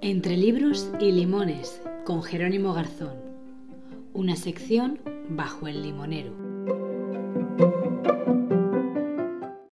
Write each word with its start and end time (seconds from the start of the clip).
Entre 0.00 0.36
libros 0.36 0.88
y 1.00 1.10
limones, 1.10 1.82
con 2.04 2.22
Jerónimo 2.22 2.72
Garzón. 2.74 3.16
Una 4.12 4.36
sección 4.36 5.00
bajo 5.30 5.66
el 5.66 5.82
limonero. 5.82 6.32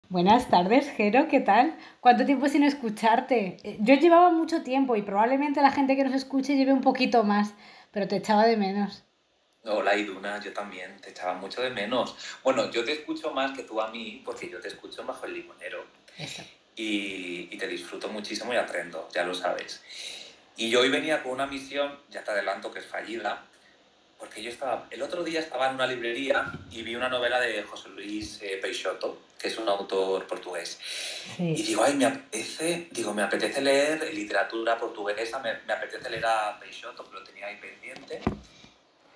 Buenas 0.08 0.48
tardes, 0.48 0.90
Jero, 0.90 1.28
¿qué 1.28 1.38
tal? 1.38 1.76
¿Cuánto 2.00 2.24
tiempo 2.24 2.48
sin 2.48 2.64
escucharte? 2.64 3.58
Eh, 3.62 3.78
yo 3.80 3.94
llevaba 3.94 4.32
mucho 4.32 4.64
tiempo 4.64 4.96
y 4.96 5.02
probablemente 5.02 5.62
la 5.62 5.71
gente 5.71 5.94
que 5.94 6.02
nos 6.02 6.14
escuche 6.14 6.56
lleve 6.56 6.72
un 6.72 6.80
poquito 6.80 7.22
más, 7.22 7.54
pero 7.92 8.08
te 8.08 8.16
echaba 8.16 8.44
de 8.44 8.56
menos. 8.56 9.04
Hola 9.65 9.95
Iduna, 9.95 10.40
yo 10.40 10.53
también 10.53 10.99
te 11.01 11.11
echaba 11.11 11.35
mucho 11.35 11.60
de 11.60 11.71
menos. 11.71 12.17
Bueno, 12.42 12.71
yo 12.71 12.83
te 12.85 12.92
escucho 12.92 13.31
más 13.31 13.56
que 13.56 13.65
tú 13.65 13.81
a 13.81 13.88
mí 13.88 14.22
porque 14.24 14.49
yo 14.49 14.59
te 14.60 14.69
escucho 14.69 15.04
bajo 15.04 15.27
el 15.27 15.35
limonero. 15.35 15.85
Eso. 16.16 16.42
Y, 16.77 17.48
y 17.51 17.59
te 17.59 17.68
disfruto 17.68 18.09
muchísimo 18.09 18.54
y 18.54 18.56
aprendo, 18.56 19.09
ya 19.12 19.24
lo 19.24 19.34
sabes. 19.34 19.82
Y 20.56 20.70
yo 20.70 20.80
hoy 20.80 20.88
venía 20.88 21.23
con 21.23 21.32
una 21.32 21.46
misión, 21.46 21.98
ya 22.10 22.24
te 22.24 22.30
adelanto 22.30 22.70
que 22.70 22.78
es 22.78 22.87
fallida, 22.87 23.45
porque 24.18 24.42
yo 24.42 24.51
estaba, 24.51 24.87
el 24.91 25.02
otro 25.02 25.24
día 25.24 25.41
estaba 25.41 25.68
en 25.68 25.74
una 25.74 25.87
librería 25.87 26.52
y 26.70 26.82
vi 26.82 26.95
una 26.95 27.09
novela 27.09 27.40
de 27.40 27.62
José 27.62 27.88
Luis 27.90 28.40
eh, 28.42 28.59
Peixoto, 28.60 29.23
que 29.38 29.48
es 29.48 29.59
un 29.59 29.68
autor 29.68 30.27
portugués. 30.27 30.79
Sí. 31.37 31.54
Y 31.56 31.62
digo, 31.62 31.82
ay, 31.82 31.95
me 31.95 32.06
apetece, 32.06 32.88
digo, 32.90 33.12
me 33.12 33.23
apetece 33.23 33.60
leer 33.60 34.12
literatura 34.15 34.79
portuguesa, 34.79 35.38
me, 35.38 35.54
me 35.66 35.73
apetece 35.73 36.09
leer 36.09 36.27
a 36.27 36.59
Peixoto, 36.59 37.04
que 37.09 37.15
lo 37.15 37.24
tenía 37.24 37.46
ahí 37.46 37.56
pendiente. 37.56 38.20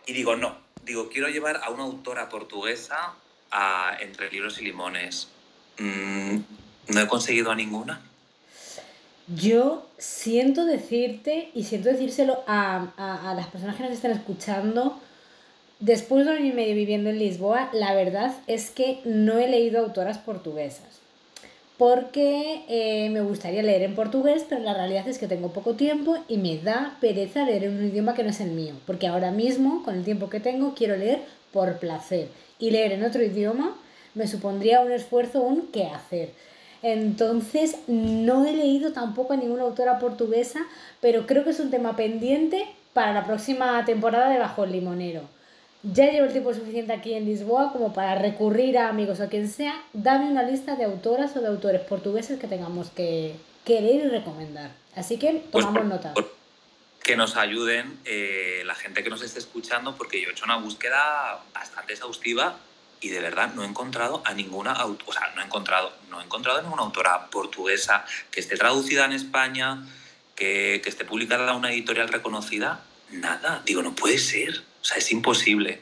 Y 0.07 0.13
digo, 0.13 0.37
no, 0.37 0.57
digo, 0.85 1.09
quiero 1.09 1.29
llevar 1.29 1.61
a 1.63 1.71
una 1.71 1.85
autora 1.85 2.29
portuguesa 2.29 3.15
a 3.51 3.97
Entre 4.01 4.30
Libros 4.30 4.61
y 4.61 4.65
Limones. 4.65 5.29
Mm, 5.79 6.39
no 6.89 7.01
he 7.01 7.07
conseguido 7.09 7.51
a 7.51 7.55
ninguna. 7.55 8.01
Yo 9.27 9.87
siento 9.96 10.66
decirte 10.66 11.51
y 11.55 11.65
siento 11.65 11.88
decírselo 11.88 12.45
a, 12.46 12.88
a- 12.99 13.30
a 13.30 13.35
las 13.35 13.46
personas 13.46 13.77
que 13.77 13.83
nos 13.85 13.93
están 13.93 14.11
escuchando, 14.11 15.01
después 15.80 16.27
de 16.27 16.33
un 16.33 16.37
año 16.39 16.46
y 16.46 16.52
medio 16.52 16.74
viviendo 16.74 17.09
en 17.09 17.18
Lisboa, 17.18 17.71
la 17.73 17.95
verdad 17.95 18.37
es 18.46 18.71
que 18.71 19.01
no 19.05 19.39
he 19.39 19.49
leído 19.49 19.80
autoras 19.80 20.18
portuguesas. 20.18 21.01
Porque 21.77 22.63
eh, 22.69 23.11
me 23.11 23.21
gustaría 23.21 23.63
leer 23.63 23.83
en 23.83 23.97
portugués, 23.97 24.45
pero 24.49 24.63
la 24.63 24.75
realidad 24.75 25.09
es 25.09 25.19
que 25.19 25.27
tengo 25.27 25.53
poco 25.53 25.75
tiempo 25.75 26.17
y 26.29 26.37
me 26.39 26.59
da 26.59 26.97
pereza 27.01 27.45
leer 27.45 27.65
en 27.65 27.79
un 27.79 27.85
idioma 27.87 28.15
que 28.15 28.23
no 28.23 28.30
es 28.30 28.41
el 28.41 28.53
mío. 28.53 28.75
Porque 28.87 29.09
ahora 29.09 29.33
mismo, 29.33 29.83
con 29.83 29.97
el 29.97 30.05
tiempo 30.05 30.30
que 30.30 30.39
tengo, 30.39 30.75
quiero 30.75 30.97
leer 30.97 31.23
por 31.52 31.79
placer. 31.79 32.29
Y 32.61 32.71
leer 32.71 32.93
en 32.93 33.05
otro 33.05 33.23
idioma 33.23 33.77
me 34.15 34.29
supondría 34.29 34.80
un 34.80 34.93
esfuerzo, 34.93 35.43
un 35.43 35.67
quehacer. 35.69 36.30
Entonces, 36.83 37.79
no 37.89 38.45
he 38.45 38.52
leído 38.52 38.93
tampoco 38.93 39.33
a 39.33 39.37
ninguna 39.37 39.63
autora 39.63 39.99
portuguesa, 39.99 40.61
pero 41.01 41.27
creo 41.27 41.43
que 41.43 41.51
es 41.51 41.61
un 41.61 41.71
tema 41.71 41.97
pendiente 41.97 42.67
para 42.93 43.13
la 43.13 43.25
próxima 43.25 43.85
temporada 43.85 44.29
de 44.29 44.39
Bajo 44.39 44.65
el 44.65 44.73
Limonero. 44.73 45.23
Ya 45.87 46.10
llevo 46.10 46.27
el 46.27 46.32
tiempo 46.32 46.54
suficiente 46.54 46.93
aquí 46.95 47.13
en 47.13 47.27
Lisboa 47.27 47.71
como 47.73 47.93
para 47.93 48.15
recurrir 48.15 48.79
a 48.79 48.88
amigos 48.88 49.21
o 49.21 49.29
quien 49.29 49.49
sea, 49.51 49.82
dame 49.93 50.30
una 50.30 50.43
lista 50.43 50.77
de 50.77 50.85
autoras 50.85 51.37
o 51.37 51.40
de 51.43 51.49
autores 51.49 51.82
portugueses 51.82 52.40
que 52.40 52.46
tengamos 52.46 52.88
que, 52.90 53.37
que 53.66 53.82
leer 53.82 54.07
y 54.07 54.09
recomendar. 54.09 54.71
Así 54.96 55.18
que 55.18 55.45
Pues 55.52 55.65
tomamos 55.66 55.80
por- 55.80 55.85
nota. 55.87 56.15
por- 56.15 56.35
que 57.02 57.16
nos 57.16 57.37
ayuden 57.37 57.99
eh, 58.07 58.62
la 58.65 58.74
gente 58.74 59.05
que 59.05 59.10
nos 59.10 59.21
esté 59.21 59.38
escuchando, 59.38 59.95
porque 59.95 60.23
yo 60.23 60.29
he 60.30 60.32
hecho 60.32 60.46
una 60.46 60.57
búsqueda 60.57 61.38
bastante 61.52 61.93
exhaustiva 61.93 62.57
y 63.02 63.10
de 63.10 63.21
verdad 63.21 63.52
no 63.55 63.62
he 63.62 63.66
encontrado 63.66 64.22
a 64.25 64.32
ninguna 64.32 64.72
autora, 64.72 65.10
o 65.10 65.12
sea, 65.12 65.32
no 65.37 65.43
he 65.43 65.44
encontrado, 65.44 65.93
no 66.09 66.22
he 66.22 66.25
encontrado 66.25 66.60
a 66.60 66.62
ninguna 66.62 66.81
autora 66.81 67.27
portuguesa 67.27 68.06
que 68.31 68.41
esté 68.41 68.56
traducida 68.56 69.05
en 69.05 69.12
España, 69.12 69.84
que, 70.34 70.81
que 70.82 70.88
esté 70.88 71.05
publicada 71.05 71.50
en 71.53 71.59
una 71.59 71.71
editorial 71.72 72.09
reconocida. 72.09 72.81
Nada, 73.10 73.60
digo, 73.66 73.82
no 73.82 73.95
puede 73.95 74.16
ser, 74.16 74.62
o 74.84 74.87
sea, 74.87 74.99
es 74.99 75.11
imposible. 75.11 75.81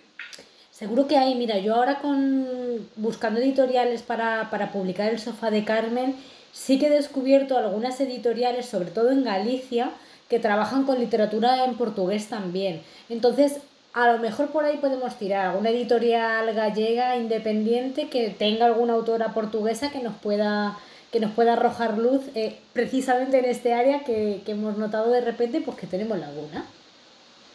Seguro 0.70 1.08
que 1.08 1.18
hay, 1.18 1.34
mira, 1.34 1.58
yo 1.58 1.74
ahora 1.74 1.98
con 1.98 2.46
buscando 2.94 3.40
editoriales 3.40 4.02
para, 4.02 4.48
para 4.48 4.70
publicar 4.70 5.10
El 5.10 5.18
sofá 5.18 5.50
de 5.50 5.64
Carmen, 5.64 6.14
sí 6.52 6.78
que 6.78 6.86
he 6.86 6.90
descubierto 6.90 7.58
algunas 7.58 8.00
editoriales, 8.00 8.66
sobre 8.66 8.92
todo 8.92 9.10
en 9.10 9.24
Galicia, 9.24 9.90
que 10.28 10.38
trabajan 10.38 10.84
con 10.84 11.00
literatura 11.00 11.64
en 11.64 11.74
portugués 11.74 12.28
también. 12.28 12.80
Entonces, 13.08 13.58
a 13.92 14.12
lo 14.12 14.18
mejor 14.20 14.50
por 14.50 14.64
ahí 14.64 14.76
podemos 14.78 15.18
tirar 15.18 15.46
alguna 15.46 15.70
editorial 15.70 16.54
gallega 16.54 17.16
independiente 17.16 18.08
que 18.08 18.30
tenga 18.30 18.66
alguna 18.66 18.92
autora 18.92 19.34
portuguesa 19.34 19.90
que 19.90 20.00
nos 20.00 20.14
pueda 20.14 20.78
que 21.10 21.20
nos 21.20 21.32
pueda 21.32 21.52
arrojar 21.52 21.98
luz 21.98 22.22
eh, 22.34 22.56
precisamente 22.72 23.38
en 23.38 23.44
este 23.44 23.74
área 23.74 24.02
que, 24.02 24.40
que 24.46 24.52
hemos 24.52 24.78
notado 24.78 25.10
de 25.10 25.20
repente 25.20 25.60
pues 25.60 25.76
que 25.76 25.86
tenemos 25.86 26.18
laguna. 26.18 26.64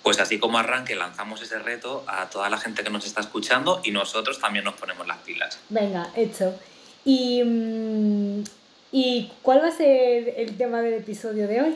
Pues 0.08 0.22
así 0.22 0.40
como 0.40 0.58
arranque, 0.58 0.96
lanzamos 0.96 1.42
ese 1.42 1.60
reto 1.60 2.06
a 2.08 2.30
toda 2.30 2.50
la 2.50 2.58
gente 2.58 2.82
que 2.82 2.90
nos 2.90 3.06
está 3.06 3.20
escuchando 3.20 3.82
y 3.84 3.92
nosotros 3.92 4.40
también 4.40 4.64
nos 4.64 4.76
ponemos 4.76 5.06
las 5.06 5.18
pilas. 5.18 5.60
Venga, 5.68 6.10
hecho. 6.16 6.58
Y, 7.04 7.44
mm, 7.44 8.44
¿Y 8.94 9.30
cuál 9.42 9.62
va 9.62 9.68
a 9.68 9.72
ser 9.72 10.34
el 10.38 10.56
tema 10.56 10.80
del 10.80 10.94
episodio 10.94 11.46
de 11.50 11.62
hoy? 11.62 11.76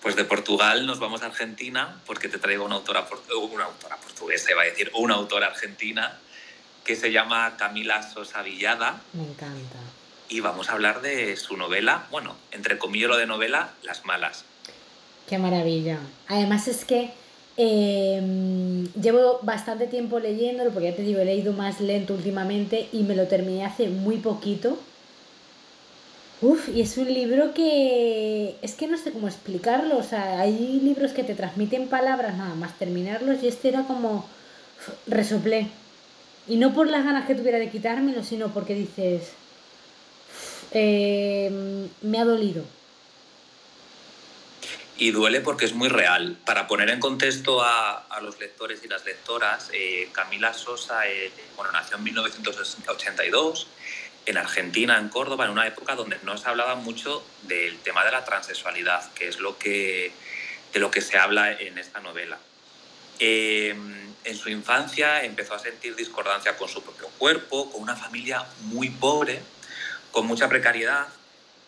Pues 0.00 0.14
de 0.14 0.24
Portugal 0.24 0.86
nos 0.86 1.00
vamos 1.00 1.22
a 1.24 1.26
Argentina 1.26 2.00
porque 2.06 2.28
te 2.28 2.38
traigo 2.38 2.64
una 2.64 2.76
autora, 2.76 3.04
una 3.50 3.64
autora 3.64 3.96
portuguesa, 3.96 4.52
iba 4.52 4.62
a 4.62 4.66
decir, 4.66 4.92
una 4.94 5.14
autora 5.14 5.48
argentina 5.48 6.16
que 6.84 6.94
se 6.94 7.10
llama 7.10 7.56
Camila 7.56 8.08
Sosa 8.08 8.42
Villada 8.42 9.00
Me 9.14 9.24
encanta. 9.24 9.78
y 10.28 10.38
vamos 10.38 10.68
a 10.70 10.74
hablar 10.74 11.00
de 11.02 11.36
su 11.36 11.56
novela, 11.56 12.06
bueno, 12.12 12.36
entre 12.52 12.78
comillas 12.78 13.10
lo 13.10 13.16
de 13.16 13.26
novela, 13.26 13.70
Las 13.82 14.04
Malas. 14.04 14.44
Qué 15.30 15.38
maravilla. 15.38 16.00
Además 16.26 16.66
es 16.66 16.84
que 16.84 17.12
eh, 17.56 18.20
llevo 19.00 19.38
bastante 19.42 19.86
tiempo 19.86 20.18
leyéndolo, 20.18 20.72
porque 20.72 20.90
ya 20.90 20.96
te 20.96 21.02
digo, 21.02 21.20
he 21.20 21.24
leído 21.24 21.52
más 21.52 21.80
lento 21.80 22.14
últimamente 22.14 22.88
y 22.92 23.04
me 23.04 23.14
lo 23.14 23.28
terminé 23.28 23.64
hace 23.64 23.86
muy 23.88 24.16
poquito. 24.16 24.76
Uf, 26.42 26.68
y 26.74 26.80
es 26.80 26.98
un 26.98 27.14
libro 27.14 27.54
que 27.54 28.56
es 28.60 28.74
que 28.74 28.88
no 28.88 28.98
sé 28.98 29.12
cómo 29.12 29.28
explicarlo. 29.28 29.98
O 29.98 30.02
sea, 30.02 30.40
hay 30.40 30.80
libros 30.82 31.12
que 31.12 31.22
te 31.22 31.36
transmiten 31.36 31.86
palabras 31.86 32.36
nada 32.36 32.56
más 32.56 32.76
terminarlos 32.76 33.40
y 33.44 33.46
este 33.46 33.68
era 33.68 33.84
como 33.84 34.24
resoplé. 35.06 35.68
Y 36.48 36.56
no 36.56 36.74
por 36.74 36.88
las 36.88 37.04
ganas 37.04 37.28
que 37.28 37.36
tuviera 37.36 37.60
de 37.60 37.70
quitármelo, 37.70 38.24
sino 38.24 38.48
porque 38.48 38.74
dices, 38.74 39.30
eh, 40.72 41.86
me 42.02 42.18
ha 42.18 42.24
dolido. 42.24 42.64
Y 45.00 45.12
duele 45.12 45.40
porque 45.40 45.64
es 45.64 45.72
muy 45.72 45.88
real. 45.88 46.36
Para 46.44 46.66
poner 46.66 46.90
en 46.90 47.00
contexto 47.00 47.62
a, 47.62 48.06
los 48.20 48.38
lectores 48.38 48.82
y 48.84 48.88
las 48.88 49.02
lectoras, 49.06 49.70
eh, 49.72 50.10
Camila 50.12 50.52
Sosa 50.52 51.08
eh, 51.08 51.32
bueno, 51.56 51.72
nació 51.72 51.96
en 51.96 52.04
1982 52.04 53.66
en 54.26 54.36
Argentina, 54.36 54.98
en 54.98 55.08
Córdoba, 55.08 55.46
en 55.46 55.52
una 55.52 55.66
época 55.66 55.94
donde 55.94 56.18
no 56.22 56.36
se 56.36 56.46
hablaba 56.46 56.74
mucho 56.74 57.24
del 57.44 57.78
tema 57.78 58.04
de 58.04 58.10
la 58.10 58.26
transexualidad, 58.26 59.10
que 59.14 59.28
es 59.28 59.40
lo 59.40 59.56
que, 59.56 60.12
de 60.74 60.80
lo 60.80 60.90
que 60.90 61.00
se 61.00 61.16
habla 61.16 61.50
en 61.50 61.78
esta 61.78 62.00
novela. 62.00 62.38
Eh, 63.20 63.74
en 64.24 64.36
su 64.36 64.50
infancia 64.50 65.24
empezó 65.24 65.54
a 65.54 65.58
sentir 65.58 65.96
discordancia 65.96 66.58
con 66.58 66.68
su 66.68 66.82
propio 66.82 67.08
cuerpo, 67.16 67.72
con 67.72 67.80
una 67.80 67.96
familia 67.96 68.44
muy 68.64 68.90
pobre, 68.90 69.40
con 70.10 70.26
mucha 70.26 70.46
precariedad, 70.50 71.08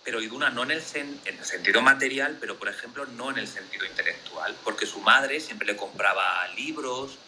pero 0.05 0.21
Iduna 0.21 0.51
no 0.51 0.63
en 0.65 0.73
el, 0.73 0.83
sen- 0.83 1.19
en 1.25 1.39
el 1.39 1.45
sentido 1.45 1.81
material, 1.83 2.37
pero 2.41 2.59
por 2.59 2.69
ejemplo 2.69 3.07
no 3.07 3.31
en 3.31 3.39
el 3.39 3.47
sentido 3.49 3.87
intelectual, 3.87 4.57
porque 4.65 4.87
su 4.87 5.01
madre 5.01 5.41
siempre 5.41 5.67
le 5.67 5.77
compraba 5.77 6.47
libros, 6.57 7.19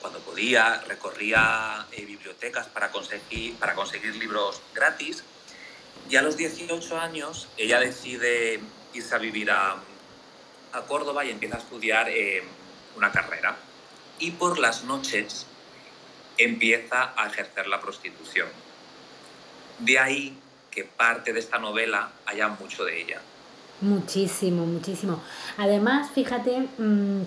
cuando 0.00 0.18
podía, 0.20 0.80
recorría 0.88 1.86
eh, 1.92 2.04
bibliotecas 2.04 2.66
para 2.68 2.90
conseguir, 2.90 3.56
para 3.56 3.74
conseguir 3.74 4.14
libros 4.16 4.60
gratis, 4.74 5.22
y 6.08 6.16
a 6.16 6.22
los 6.22 6.36
18 6.36 6.98
años 6.98 7.48
ella 7.56 7.78
decide 7.78 8.60
irse 8.94 9.14
a 9.14 9.18
vivir 9.18 9.50
a, 9.50 9.76
a 10.72 10.80
Córdoba 10.82 11.24
y 11.24 11.30
empieza 11.30 11.56
a 11.56 11.58
estudiar 11.58 12.08
eh, 12.08 12.42
una 12.96 13.12
carrera. 13.12 13.56
Y 14.18 14.32
por 14.32 14.58
las 14.58 14.84
noches 14.84 15.46
empieza 16.38 17.12
a 17.16 17.26
ejercer 17.28 17.66
la 17.66 17.80
prostitución. 17.80 18.48
De 19.78 19.98
ahí 19.98 20.38
que 20.70 20.84
parte 20.84 21.32
de 21.32 21.40
esta 21.40 21.58
novela 21.58 22.10
haya 22.26 22.48
mucho 22.48 22.84
de 22.84 23.02
ella. 23.02 23.20
Muchísimo, 23.80 24.66
muchísimo. 24.66 25.20
Además, 25.56 26.10
fíjate, 26.14 26.68
mm, 26.78 27.22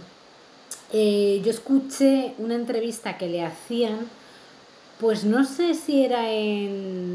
eh, 0.94 1.42
yo 1.44 1.51
escuché 1.51 2.36
una 2.38 2.56
entrevista 2.56 3.18
que 3.18 3.28
le 3.28 3.44
hacían, 3.44 4.07
pues 5.00 5.24
no 5.24 5.44
sé 5.45 5.74
si 5.74 6.06
era 6.06 6.31
en... 6.31 7.12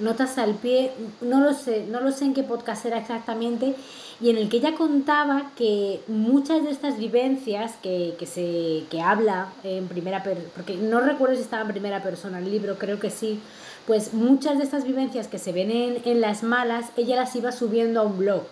Notas 0.00 0.38
al 0.38 0.54
pie, 0.54 0.90
no 1.20 1.40
lo 1.40 1.54
sé, 1.54 1.86
no 1.88 2.00
lo 2.00 2.10
sé 2.10 2.24
en 2.24 2.34
qué 2.34 2.42
podcast 2.42 2.84
era 2.84 2.98
exactamente, 2.98 3.76
y 4.20 4.30
en 4.30 4.38
el 4.38 4.48
que 4.48 4.56
ella 4.56 4.74
contaba 4.74 5.52
que 5.56 6.00
muchas 6.08 6.64
de 6.64 6.70
estas 6.70 6.98
vivencias 6.98 7.74
que, 7.80 8.14
que 8.18 8.26
se 8.26 8.84
que 8.90 9.00
habla 9.00 9.52
en 9.62 9.86
primera 9.86 10.24
persona, 10.24 10.48
porque 10.54 10.76
no 10.76 11.00
recuerdo 11.00 11.36
si 11.36 11.42
estaba 11.42 11.62
en 11.62 11.68
primera 11.68 12.02
persona 12.02 12.38
el 12.40 12.50
libro, 12.50 12.76
creo 12.76 12.98
que 12.98 13.10
sí, 13.10 13.38
pues 13.86 14.14
muchas 14.14 14.58
de 14.58 14.64
estas 14.64 14.84
vivencias 14.84 15.28
que 15.28 15.38
se 15.38 15.52
ven 15.52 15.70
en, 15.70 16.02
en 16.04 16.20
las 16.20 16.42
malas, 16.42 16.86
ella 16.96 17.16
las 17.16 17.36
iba 17.36 17.52
subiendo 17.52 18.00
a 18.00 18.04
un 18.04 18.18
blog. 18.18 18.42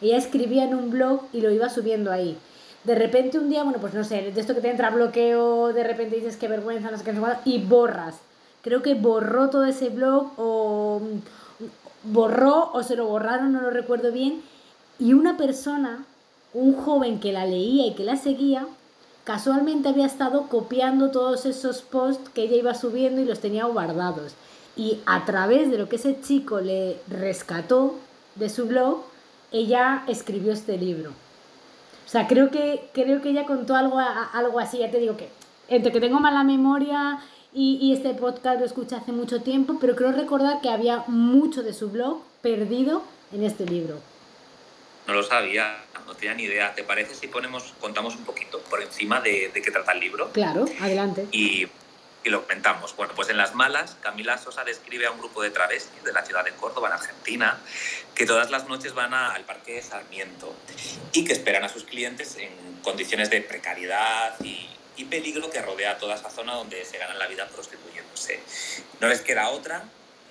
Ella 0.00 0.16
escribía 0.16 0.64
en 0.64 0.74
un 0.74 0.90
blog 0.90 1.22
y 1.32 1.40
lo 1.40 1.50
iba 1.50 1.68
subiendo 1.68 2.10
ahí. 2.10 2.36
De 2.84 2.94
repente 2.94 3.38
un 3.38 3.50
día, 3.50 3.62
bueno, 3.62 3.78
pues 3.78 3.92
no 3.92 4.04
sé, 4.04 4.32
de 4.32 4.40
esto 4.40 4.54
que 4.54 4.62
te 4.62 4.70
entra 4.70 4.90
bloqueo, 4.90 5.72
de 5.72 5.84
repente 5.84 6.16
dices 6.16 6.36
qué 6.36 6.48
vergüenza, 6.48 6.90
no 6.90 6.96
sé 6.96 7.04
qué, 7.04 7.12
y 7.44 7.58
borras. 7.58 8.16
Creo 8.62 8.82
que 8.82 8.94
borró 8.94 9.50
todo 9.50 9.64
ese 9.64 9.88
blog 9.88 10.32
o 10.36 11.00
borró 12.02 12.70
o 12.72 12.82
se 12.82 12.96
lo 12.96 13.06
borraron, 13.06 13.52
no 13.52 13.60
lo 13.60 13.70
recuerdo 13.70 14.12
bien. 14.12 14.42
Y 14.98 15.14
una 15.14 15.36
persona, 15.36 16.04
un 16.52 16.74
joven 16.74 17.20
que 17.20 17.32
la 17.32 17.46
leía 17.46 17.86
y 17.86 17.94
que 17.94 18.04
la 18.04 18.16
seguía, 18.16 18.66
casualmente 19.24 19.88
había 19.88 20.06
estado 20.06 20.48
copiando 20.48 21.10
todos 21.10 21.46
esos 21.46 21.82
posts 21.82 22.28
que 22.30 22.42
ella 22.42 22.56
iba 22.56 22.74
subiendo 22.74 23.20
y 23.20 23.24
los 23.24 23.40
tenía 23.40 23.64
guardados. 23.64 24.34
Y 24.76 25.00
a 25.06 25.24
través 25.24 25.70
de 25.70 25.78
lo 25.78 25.88
que 25.88 25.96
ese 25.96 26.20
chico 26.20 26.60
le 26.60 26.98
rescató 27.08 27.96
de 28.34 28.48
su 28.48 28.66
blog, 28.66 29.02
ella 29.52 30.04
escribió 30.06 30.52
este 30.52 30.78
libro. 30.78 31.10
O 31.10 32.08
sea, 32.08 32.26
creo 32.26 32.50
que, 32.50 32.90
creo 32.92 33.22
que 33.22 33.30
ella 33.30 33.46
contó 33.46 33.74
algo, 33.74 33.98
algo 33.98 34.58
así, 34.58 34.78
ya 34.78 34.90
te 34.90 34.98
digo 34.98 35.16
que 35.16 35.28
entre 35.68 35.92
que 35.92 36.00
tengo 36.00 36.18
mala 36.18 36.42
memoria 36.42 37.20
y, 37.52 37.78
y, 37.80 37.92
este 37.92 38.14
podcast 38.14 38.60
lo 38.60 38.66
escuché 38.66 38.96
hace 38.96 39.12
mucho 39.12 39.42
tiempo, 39.42 39.78
pero 39.80 39.96
creo 39.96 40.12
recordar 40.12 40.60
que 40.60 40.68
había 40.68 41.04
mucho 41.06 41.62
de 41.62 41.72
su 41.72 41.90
blog 41.90 42.22
perdido 42.42 43.02
en 43.32 43.44
este 43.44 43.66
libro. 43.66 44.00
No 45.06 45.14
lo 45.14 45.22
sabía, 45.22 45.84
no 46.06 46.14
tenía 46.14 46.34
ni 46.34 46.44
idea. 46.44 46.74
¿Te 46.74 46.84
parece 46.84 47.14
si 47.14 47.26
ponemos, 47.26 47.74
contamos 47.80 48.14
un 48.16 48.24
poquito 48.24 48.60
por 48.70 48.82
encima 48.82 49.20
de, 49.20 49.50
de 49.52 49.62
qué 49.62 49.70
trata 49.70 49.92
el 49.92 50.00
libro? 50.00 50.30
Claro, 50.32 50.66
adelante. 50.80 51.26
Y 51.32 51.66
y 52.22 52.28
lo 52.28 52.42
comentamos. 52.42 52.94
Bueno, 52.96 53.14
pues 53.14 53.30
en 53.30 53.36
Las 53.36 53.54
Malas, 53.54 53.96
Camila 54.02 54.36
Sosa 54.38 54.64
describe 54.64 55.06
a 55.06 55.10
un 55.10 55.18
grupo 55.18 55.42
de 55.42 55.50
travestis 55.50 56.04
de 56.04 56.12
la 56.12 56.24
ciudad 56.24 56.44
de 56.44 56.52
Córdoba, 56.52 56.88
en 56.88 56.94
Argentina, 56.94 57.58
que 58.14 58.26
todas 58.26 58.50
las 58.50 58.68
noches 58.68 58.94
van 58.94 59.14
al 59.14 59.44
Parque 59.44 59.74
de 59.74 59.82
Sarmiento 59.82 60.54
y 61.12 61.24
que 61.24 61.32
esperan 61.32 61.64
a 61.64 61.68
sus 61.68 61.84
clientes 61.84 62.36
en 62.36 62.50
condiciones 62.82 63.30
de 63.30 63.40
precariedad 63.40 64.34
y, 64.44 64.68
y 65.00 65.04
peligro 65.06 65.50
que 65.50 65.62
rodea 65.62 65.96
toda 65.96 66.14
esa 66.14 66.28
zona 66.28 66.54
donde 66.54 66.84
se 66.84 66.98
ganan 66.98 67.18
la 67.18 67.26
vida 67.26 67.48
prostituyéndose. 67.48 68.40
No 69.00 69.08
les 69.08 69.22
queda 69.22 69.48
otra, 69.48 69.84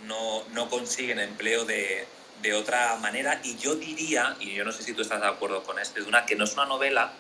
no, 0.06 0.44
no 0.50 0.70
consiguen 0.70 1.20
empleo 1.20 1.66
de, 1.66 2.06
de 2.44 2.54
otra 2.54 2.96
manera 2.98 3.42
y 3.44 3.58
yo 3.58 3.76
diría, 3.76 4.36
y 4.40 4.54
yo 4.54 4.64
no 4.64 4.72
sé 4.72 4.84
si 4.84 4.94
tú 4.94 5.02
estás 5.02 5.22
de 5.22 5.28
acuerdo 5.28 5.64
con 5.64 5.80
esto, 5.80 6.00
es 6.00 6.06
una 6.06 6.26
que 6.26 6.36
no 6.36 6.44
es 6.44 6.54
una 6.54 6.66
novela, 6.66 7.14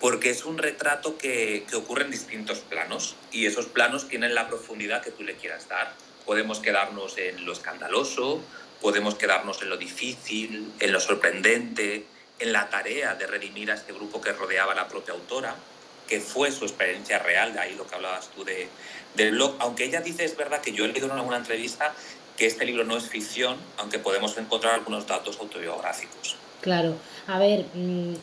porque 0.00 0.30
es 0.30 0.44
un 0.44 0.58
retrato 0.58 1.16
que, 1.16 1.64
que, 1.70 1.76
ocurre 1.76 2.02
en 2.02 2.10
distintos 2.10 2.58
planos 2.58 3.14
y 3.30 3.46
esos 3.46 3.66
planos 3.66 4.08
tienen 4.08 4.34
la 4.34 4.48
profundidad 4.48 5.00
que 5.00 5.12
tú 5.12 5.22
le 5.22 5.36
quieras 5.36 5.68
dar. 5.68 5.94
Podemos 6.26 6.58
quedarnos 6.58 7.16
en 7.18 7.46
lo 7.46 7.52
escandaloso, 7.52 8.42
podemos 8.80 9.14
quedarnos 9.14 9.62
en 9.62 9.70
lo 9.70 9.76
difícil, 9.76 10.72
en 10.80 10.92
lo 10.92 10.98
sorprendente, 10.98 12.04
en 12.40 12.52
la 12.52 12.68
tarea 12.68 13.14
de 13.14 13.28
redimir 13.28 13.70
a 13.70 13.74
este 13.74 13.92
grupo 13.92 14.20
que 14.20 14.32
rodeaba 14.32 14.72
a 14.72 14.74
la 14.74 14.88
propia 14.88 15.14
autora, 15.14 15.54
que 16.08 16.20
fue 16.20 16.50
su 16.50 16.64
experiencia 16.64 17.18
real, 17.18 17.52
de 17.52 17.60
ahí 17.60 17.74
lo 17.74 17.86
que 17.86 17.94
hablabas 17.94 18.28
tú 18.28 18.44
de, 18.44 18.68
del 19.14 19.32
blog. 19.32 19.56
Aunque 19.58 19.84
ella 19.84 20.00
dice, 20.00 20.24
es 20.24 20.36
verdad 20.36 20.60
que 20.60 20.72
yo 20.72 20.84
he 20.84 20.88
leído 20.88 21.06
en 21.06 21.12
alguna 21.12 21.38
entrevista 21.38 21.94
que 22.36 22.46
este 22.46 22.64
libro 22.64 22.84
no 22.84 22.96
es 22.96 23.08
ficción, 23.08 23.56
aunque 23.78 23.98
podemos 23.98 24.36
encontrar 24.38 24.74
algunos 24.74 25.06
datos 25.06 25.38
autobiográficos. 25.40 26.36
Claro, 26.60 26.94
a 27.26 27.38
ver, 27.38 27.66
mmm 27.74 28.14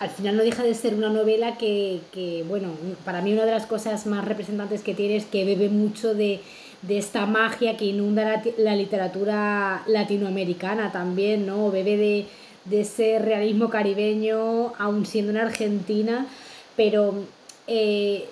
al 0.00 0.10
final 0.10 0.36
no 0.36 0.44
deja 0.44 0.62
de 0.62 0.74
ser 0.74 0.94
una 0.94 1.08
novela 1.08 1.56
que, 1.56 2.44
bueno, 2.46 2.68
para 3.04 3.20
mí 3.20 3.32
una 3.32 3.44
de 3.44 3.50
las 3.50 3.66
cosas 3.66 4.06
más 4.06 4.24
representantes 4.24 4.82
que 4.82 4.94
tiene 4.94 5.16
es 5.16 5.24
que 5.24 5.44
bebe 5.44 5.68
mucho 5.68 6.14
de, 6.14 6.40
esta 6.88 7.26
magia 7.26 7.76
que 7.76 7.86
inunda 7.86 8.42
la, 8.56 8.76
literatura 8.76 9.82
latinoamericana 9.88 10.92
también, 10.92 11.46
¿no? 11.46 11.72
Bebe 11.72 11.96
de, 11.96 12.26
de 12.66 12.82
ese 12.82 13.18
realismo 13.18 13.68
caribeño, 13.70 14.74
aún 14.78 15.04
siendo 15.04 15.32
en 15.32 15.38
Argentina, 15.38 16.26
pero 16.78 17.12
eh, 17.66 18.24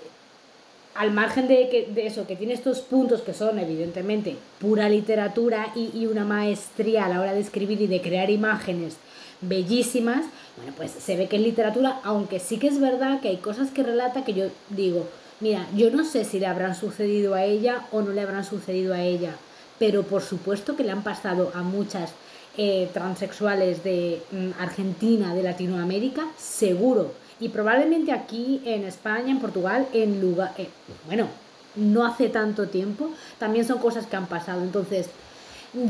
al 0.94 1.10
margen 1.10 1.48
de, 1.48 1.68
que, 1.68 1.88
de 1.92 2.06
eso, 2.06 2.28
que 2.28 2.36
tiene 2.36 2.54
estos 2.54 2.78
puntos 2.78 3.20
que 3.22 3.34
son 3.34 3.58
evidentemente 3.58 4.36
pura 4.60 4.88
literatura 4.88 5.72
y, 5.74 6.06
una 6.06 6.24
maestría 6.24 7.06
a 7.06 7.08
la 7.08 7.20
hora 7.20 7.34
de 7.34 7.40
escribir 7.40 7.80
y 7.82 7.88
de 7.88 8.00
crear 8.00 8.30
imágenes 8.30 8.98
bellísimas, 9.40 10.26
bueno, 10.56 10.72
pues 10.76 10.92
se 10.92 11.16
ve 11.16 11.26
que 11.26 11.36
es 11.36 11.42
literatura, 11.42 12.00
aunque 12.04 12.38
sí 12.38 12.58
que 12.58 12.68
es 12.68 12.80
verdad 12.80 13.20
que 13.20 13.30
hay 13.30 13.38
cosas 13.38 13.72
que 13.72 13.82
relata 13.82 14.24
que 14.24 14.32
yo 14.32 14.44
digo, 14.70 15.08
mira, 15.40 15.66
yo 15.74 15.90
no 15.90 16.04
sé 16.04 16.24
si 16.24 16.38
le 16.38 16.46
habrán 16.46 16.76
sucedido 16.76 17.34
a 17.34 17.42
ella 17.42 17.84
o 17.90 18.00
no 18.00 18.12
le 18.12 18.20
habrán 18.20 18.44
sucedido 18.44 18.94
a 18.94 19.02
ella, 19.02 19.34
pero 19.80 20.04
por 20.04 20.22
supuesto 20.22 20.76
que 20.76 20.84
le 20.84 20.92
han 20.92 21.02
pasado 21.02 21.50
a 21.52 21.62
muchas 21.62 22.12
eh, 22.56 22.88
transexuales 22.94 23.82
de 23.82 24.22
mm, 24.30 24.50
Argentina, 24.60 25.34
de 25.34 25.42
Latinoamérica, 25.42 26.28
seguro. 26.38 27.25
Y 27.38 27.50
probablemente 27.50 28.12
aquí 28.12 28.62
en 28.64 28.84
España, 28.84 29.30
en 29.30 29.40
Portugal, 29.40 29.86
en 29.92 30.20
lugar, 30.20 30.52
eh, 30.56 30.68
bueno, 31.06 31.28
no 31.74 32.06
hace 32.06 32.28
tanto 32.28 32.68
tiempo, 32.68 33.10
también 33.38 33.66
son 33.66 33.78
cosas 33.78 34.06
que 34.06 34.16
han 34.16 34.26
pasado. 34.26 34.62
Entonces, 34.62 35.08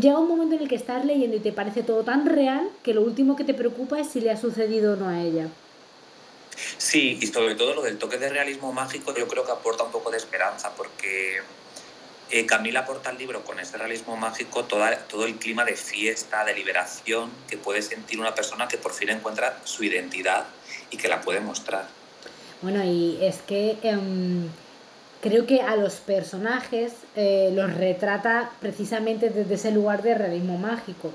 llega 0.00 0.18
un 0.18 0.28
momento 0.28 0.56
en 0.56 0.62
el 0.62 0.68
que 0.68 0.74
estás 0.74 1.04
leyendo 1.04 1.36
y 1.36 1.40
te 1.40 1.52
parece 1.52 1.82
todo 1.82 2.02
tan 2.02 2.26
real 2.26 2.68
que 2.82 2.94
lo 2.94 3.02
último 3.02 3.36
que 3.36 3.44
te 3.44 3.54
preocupa 3.54 4.00
es 4.00 4.08
si 4.08 4.20
le 4.20 4.30
ha 4.30 4.36
sucedido 4.36 4.94
o 4.94 4.96
no 4.96 5.08
a 5.08 5.22
ella. 5.22 5.48
Sí, 6.78 7.18
y 7.20 7.26
sobre 7.26 7.54
todo 7.54 7.74
lo 7.74 7.82
del 7.82 7.98
toque 7.98 8.18
de 8.18 8.28
realismo 8.28 8.72
mágico 8.72 9.14
yo 9.14 9.28
creo 9.28 9.44
que 9.44 9.52
aporta 9.52 9.84
un 9.84 9.92
poco 9.92 10.10
de 10.10 10.16
esperanza 10.16 10.72
porque 10.74 11.40
eh, 12.30 12.46
Camila 12.46 12.80
aporta 12.80 13.10
al 13.10 13.18
libro 13.18 13.44
con 13.44 13.60
ese 13.60 13.76
realismo 13.76 14.16
mágico 14.16 14.64
toda, 14.64 14.96
todo 15.00 15.26
el 15.26 15.36
clima 15.36 15.64
de 15.64 15.76
fiesta, 15.76 16.44
de 16.44 16.54
liberación 16.54 17.30
que 17.48 17.58
puede 17.58 17.82
sentir 17.82 18.18
una 18.18 18.34
persona 18.34 18.66
que 18.68 18.78
por 18.78 18.92
fin 18.92 19.10
encuentra 19.10 19.60
su 19.64 19.84
identidad 19.84 20.46
y 20.90 20.96
que 20.96 21.08
la 21.08 21.20
puede 21.20 21.40
mostrar. 21.40 21.86
Bueno, 22.62 22.84
y 22.84 23.18
es 23.20 23.42
que... 23.42 23.76
Um 23.82 24.48
creo 25.20 25.46
que 25.46 25.60
a 25.60 25.74
los 25.76 25.94
personajes 25.94 26.92
eh, 27.16 27.50
los 27.52 27.74
retrata 27.74 28.50
precisamente 28.60 29.30
desde 29.30 29.54
ese 29.54 29.72
lugar 29.72 30.02
de 30.02 30.14
realismo 30.14 30.56
mágico. 30.56 31.12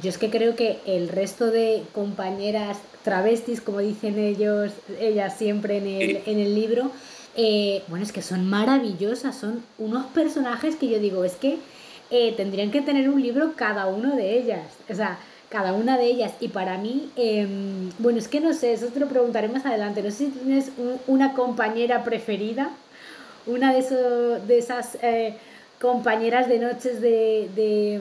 Yo 0.00 0.10
es 0.10 0.18
que 0.18 0.30
creo 0.30 0.54
que 0.54 0.78
el 0.86 1.08
resto 1.08 1.50
de 1.50 1.82
compañeras 1.92 2.78
travestis, 3.02 3.60
como 3.60 3.80
dicen 3.80 4.18
ellos, 4.18 4.72
ellas 5.00 5.36
siempre 5.36 5.78
en 5.78 5.86
el, 5.86 6.22
en 6.26 6.38
el 6.38 6.54
libro, 6.54 6.92
eh, 7.36 7.82
bueno, 7.88 8.04
es 8.04 8.12
que 8.12 8.22
son 8.22 8.48
maravillosas, 8.48 9.36
son 9.36 9.64
unos 9.78 10.06
personajes 10.06 10.76
que 10.76 10.88
yo 10.88 10.98
digo, 10.98 11.24
es 11.24 11.34
que 11.34 11.58
eh, 12.10 12.34
tendrían 12.36 12.70
que 12.70 12.82
tener 12.82 13.08
un 13.08 13.22
libro 13.22 13.54
cada 13.56 13.86
uno 13.86 14.14
de 14.14 14.38
ellas, 14.38 14.66
o 14.88 14.94
sea, 14.94 15.18
cada 15.48 15.72
una 15.72 15.96
de 15.96 16.06
ellas. 16.06 16.32
Y 16.40 16.48
para 16.48 16.78
mí, 16.78 17.10
eh, 17.16 17.46
bueno, 17.98 18.18
es 18.18 18.28
que 18.28 18.40
no 18.40 18.52
sé, 18.52 18.72
eso 18.72 18.86
te 18.88 19.00
lo 19.00 19.08
preguntaré 19.08 19.48
más 19.48 19.64
adelante, 19.66 20.02
no 20.02 20.10
sé 20.10 20.16
si 20.16 20.26
tienes 20.30 20.70
un, 20.76 21.00
una 21.06 21.32
compañera 21.34 22.04
preferida 22.04 22.70
una 23.48 23.72
de, 23.72 23.78
eso, 23.80 24.38
de 24.46 24.58
esas 24.58 24.98
eh, 25.02 25.34
compañeras 25.80 26.48
de 26.48 26.58
noches 26.58 27.00
de, 27.00 27.50
de, 27.56 28.00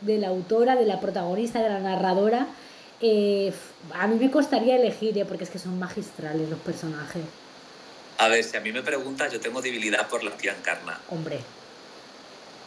de, 0.00 0.18
la 0.18 0.28
autora, 0.28 0.74
de 0.74 0.86
la 0.86 1.00
protagonista, 1.00 1.62
de 1.62 1.68
la 1.68 1.80
narradora, 1.80 2.46
eh, 3.00 3.52
a 3.92 4.06
mí 4.06 4.16
me 4.18 4.30
costaría 4.30 4.76
elegir, 4.76 5.16
eh, 5.18 5.24
porque 5.26 5.44
es 5.44 5.50
que 5.50 5.58
son 5.58 5.78
magistrales 5.78 6.48
los 6.48 6.58
personajes. 6.60 7.22
A 8.18 8.28
ver, 8.28 8.42
si 8.42 8.56
a 8.56 8.60
mí 8.60 8.72
me 8.72 8.82
preguntas, 8.82 9.30
yo 9.30 9.38
tengo 9.38 9.60
debilidad 9.60 10.08
por 10.08 10.24
la 10.24 10.30
tía 10.30 10.54
Encarna. 10.58 10.98
Hombre. 11.10 11.40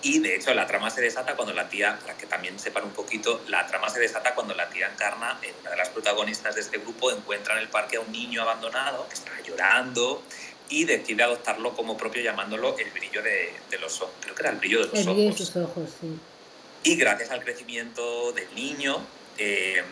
Y 0.01 0.20
de 0.20 0.36
hecho, 0.36 0.53
la 0.53 0.65
trama 0.65 0.89
se 0.89 1.01
desata 1.01 1.36
cuando 1.36 1.53
la 1.53 1.68
tía, 1.68 2.00
para 2.00 2.18
que 2.18 2.25
también 2.25 2.58
sepan 2.58 2.86
un 2.86 2.91
poquito, 2.91 3.41
la 3.48 3.68
trama 3.68 3.89
se 3.89 4.00
desata 4.00 4.34
cuando 4.34 4.53
la 4.53 4.70
tía 4.70 4.88
Encarna, 4.88 5.38
una 5.62 5.72
de 5.72 5.77
las 5.77 5.89
protagonistas 5.89 6.56
de 6.56 6.62
este 6.62 6.77
grupo, 6.77 7.12
encuentra 7.12 7.56
en 7.56 7.62
el 7.62 7.68
parque 7.68 7.98
a 7.98 8.00
un 8.00 8.12
niño 8.12 8.41
abandonado 8.41 9.08
que 9.10 9.15
está 9.15 9.32
llorando 9.46 10.24
y 10.70 10.86
decide 10.86 11.24
adoptarlo 11.24 11.75
como 11.75 11.98
propio 11.98 12.22
llamándolo 12.22 12.77
el 12.77 12.89
brillo 12.91 13.22
de, 13.22 13.53
de 13.70 13.77
los 13.79 14.01
ojos. 14.01 14.15
Creo 14.22 14.36
que 14.36 14.41
era 14.41 14.51
el 14.51 14.58
brillo 14.58 14.79
de 14.79 14.86
los 14.86 14.94
el 14.94 15.01
ojos. 15.01 15.15
Brillo 15.15 15.32
de 15.32 15.38
sus 15.38 15.56
ojos 15.58 15.89
sí. 16.00 16.20
Y 16.84 16.96
gracias 16.96 17.32
al 17.32 17.44
crecimiento 17.44 18.32
del 18.32 18.53
niño, 18.56 19.06
eh, 19.38 19.84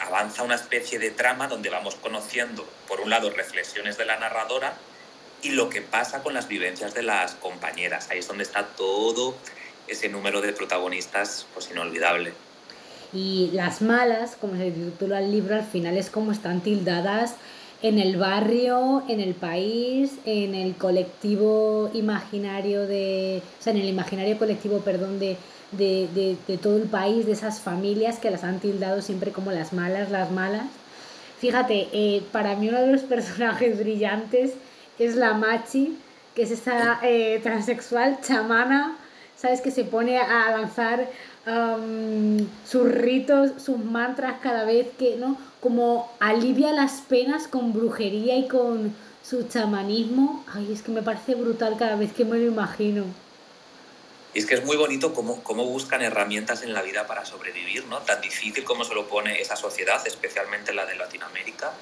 avanza 0.00 0.42
una 0.42 0.56
especie 0.56 0.98
de 0.98 1.12
trama 1.12 1.46
donde 1.46 1.70
vamos 1.70 1.94
conociendo, 1.94 2.68
por 2.88 3.00
un 3.00 3.10
lado, 3.10 3.30
reflexiones 3.30 3.96
de 3.96 4.06
la 4.06 4.18
narradora 4.18 4.74
y 5.42 5.50
lo 5.50 5.68
que 5.68 5.82
pasa 5.82 6.22
con 6.22 6.34
las 6.34 6.48
vivencias 6.48 6.94
de 6.94 7.02
las 7.02 7.34
compañeras. 7.34 8.08
Ahí 8.10 8.20
es 8.20 8.28
donde 8.28 8.44
está 8.44 8.66
todo 8.66 9.34
ese 9.88 10.08
número 10.08 10.40
de 10.40 10.52
protagonistas 10.52 11.46
pues 11.52 11.70
inolvidable. 11.70 12.32
Y 13.12 13.50
las 13.52 13.82
malas, 13.82 14.36
como 14.40 14.56
se 14.56 14.70
titula 14.70 15.20
el 15.20 15.30
libro, 15.32 15.56
al 15.56 15.64
final 15.64 15.96
es 15.98 16.08
como 16.08 16.32
están 16.32 16.60
tildadas 16.62 17.34
en 17.82 17.98
el 17.98 18.16
barrio, 18.16 19.02
en 19.08 19.20
el 19.20 19.34
país, 19.34 20.12
en 20.24 20.54
el 20.54 20.76
colectivo 20.76 21.90
imaginario 21.92 22.86
de, 22.86 23.42
o 23.58 23.62
sea, 23.62 23.72
en 23.72 23.80
el 23.80 23.88
imaginario 23.88 24.38
colectivo, 24.38 24.78
perdón, 24.78 25.18
de, 25.18 25.36
de, 25.72 26.58
todo 26.62 26.76
el 26.76 26.88
país, 26.88 27.26
de 27.26 27.32
esas 27.32 27.60
familias 27.60 28.18
que 28.18 28.30
las 28.30 28.44
han 28.44 28.60
tildado 28.60 29.02
siempre 29.02 29.32
como 29.32 29.50
las 29.50 29.72
malas, 29.72 30.10
las 30.10 30.30
malas. 30.30 30.66
Fíjate, 31.40 31.88
eh, 31.92 32.22
para 32.30 32.54
mí 32.54 32.68
uno 32.68 32.80
de 32.80 32.92
los 32.92 33.02
personajes 33.02 33.78
brillantes 33.78 34.52
es 35.04 35.16
la 35.16 35.34
Machi, 35.34 35.98
que 36.34 36.42
es 36.42 36.50
esa 36.50 37.00
eh, 37.02 37.40
transexual 37.42 38.18
chamana, 38.22 38.96
¿sabes? 39.36 39.60
Que 39.60 39.70
se 39.70 39.84
pone 39.84 40.18
a 40.18 40.50
lanzar 40.52 41.08
sus 42.64 42.84
ritos, 42.84 43.60
sus 43.60 43.78
mantras 43.78 44.36
cada 44.40 44.64
vez 44.64 44.86
que, 44.96 45.16
¿no? 45.16 45.36
Como 45.60 46.12
alivia 46.20 46.72
las 46.72 47.00
penas 47.00 47.48
con 47.48 47.72
brujería 47.72 48.36
y 48.36 48.46
con 48.46 48.94
su 49.24 49.48
chamanismo. 49.48 50.44
Ay, 50.54 50.72
es 50.72 50.82
que 50.82 50.92
me 50.92 51.02
parece 51.02 51.34
brutal 51.34 51.76
cada 51.78 51.96
vez 51.96 52.12
que 52.12 52.24
me 52.24 52.38
lo 52.38 52.44
imagino. 52.44 53.04
Y 54.34 54.38
es 54.38 54.46
que 54.46 54.54
es 54.54 54.64
muy 54.64 54.76
bonito 54.76 55.12
cómo, 55.12 55.42
cómo, 55.42 55.64
buscan 55.66 56.00
herramientas 56.00 56.62
en 56.62 56.72
la 56.72 56.80
vida 56.80 57.06
para 57.06 57.24
sobrevivir, 57.24 57.84
¿no? 57.86 57.98
Tan 57.98 58.20
difícil 58.20 58.64
como 58.64 58.84
se 58.84 58.94
lo 58.94 59.06
pone 59.06 59.40
esa 59.40 59.56
sociedad, 59.56 60.00
especialmente 60.06 60.72
la 60.72 60.86
de 60.86 60.94
Latinoamérica. 60.94 61.72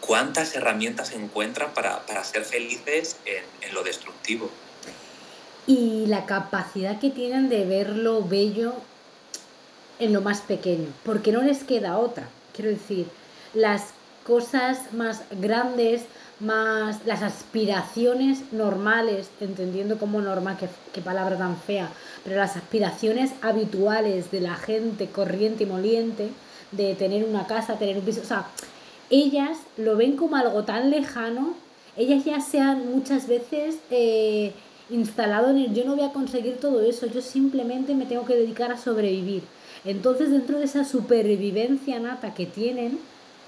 ¿Cuántas 0.00 0.54
herramientas 0.54 1.12
encuentran 1.12 1.72
para, 1.74 2.04
para 2.06 2.22
ser 2.22 2.44
felices 2.44 3.16
en, 3.24 3.74
lo 3.74 3.82
destructivo? 3.82 4.50
Y 5.66 6.06
la 6.06 6.26
capacidad 6.26 7.00
que 7.00 7.10
tienen 7.10 7.48
de 7.48 7.64
ver 7.64 7.90
lo 7.90 8.22
bello 8.22 8.74
en 9.98 10.12
lo 10.12 10.20
más 10.20 10.42
pequeño, 10.42 10.88
porque 11.04 11.32
no 11.32 11.42
les 11.42 11.64
queda 11.64 11.98
otra. 11.98 12.28
Quiero 12.54 12.70
decir, 12.70 13.06
las 13.54 13.94
cosas 14.26 14.92
más 14.92 15.22
grandes, 15.30 16.02
más 16.40 17.04
las 17.06 17.22
aspiraciones 17.22 18.52
normales, 18.52 19.28
entendiendo 19.40 19.98
como 19.98 20.20
normal, 20.20 20.58
qué, 20.92 21.00
palabra 21.00 21.38
tan 21.38 21.56
fea, 21.56 21.90
pero 22.24 22.36
las 22.36 22.56
aspiraciones 22.56 23.32
habituales 23.40 24.30
de 24.30 24.40
la 24.40 24.56
gente 24.56 25.08
corriente 25.08 25.64
y 25.64 25.66
moliente, 25.66 26.30
de 26.72 26.94
tener 26.94 27.24
una 27.24 27.46
casa, 27.46 27.78
tener 27.78 27.96
un 27.96 28.04
piso, 28.04 28.20
o 28.20 28.24
sea, 28.24 28.46
ellas 29.10 29.58
lo 29.76 29.96
ven 29.96 30.16
como 30.16 30.36
algo 30.36 30.64
tan 30.64 30.90
lejano, 30.90 31.54
ellas 31.96 32.24
ya 32.24 32.40
se 32.40 32.60
han 32.60 32.90
muchas 32.92 33.26
veces 33.26 33.76
eh, 33.90 34.52
instalado 34.90 35.50
en 35.50 35.58
el 35.58 35.74
yo 35.74 35.84
no 35.84 35.96
voy 35.96 36.04
a 36.04 36.12
conseguir 36.12 36.58
todo 36.58 36.82
eso, 36.82 37.06
yo 37.06 37.22
simplemente 37.22 37.94
me 37.94 38.06
tengo 38.06 38.24
que 38.24 38.34
dedicar 38.34 38.72
a 38.72 38.78
sobrevivir. 38.78 39.42
Entonces 39.84 40.30
dentro 40.30 40.58
de 40.58 40.64
esa 40.64 40.84
supervivencia 40.84 41.98
nata 42.00 42.34
que 42.34 42.46
tienen 42.46 42.98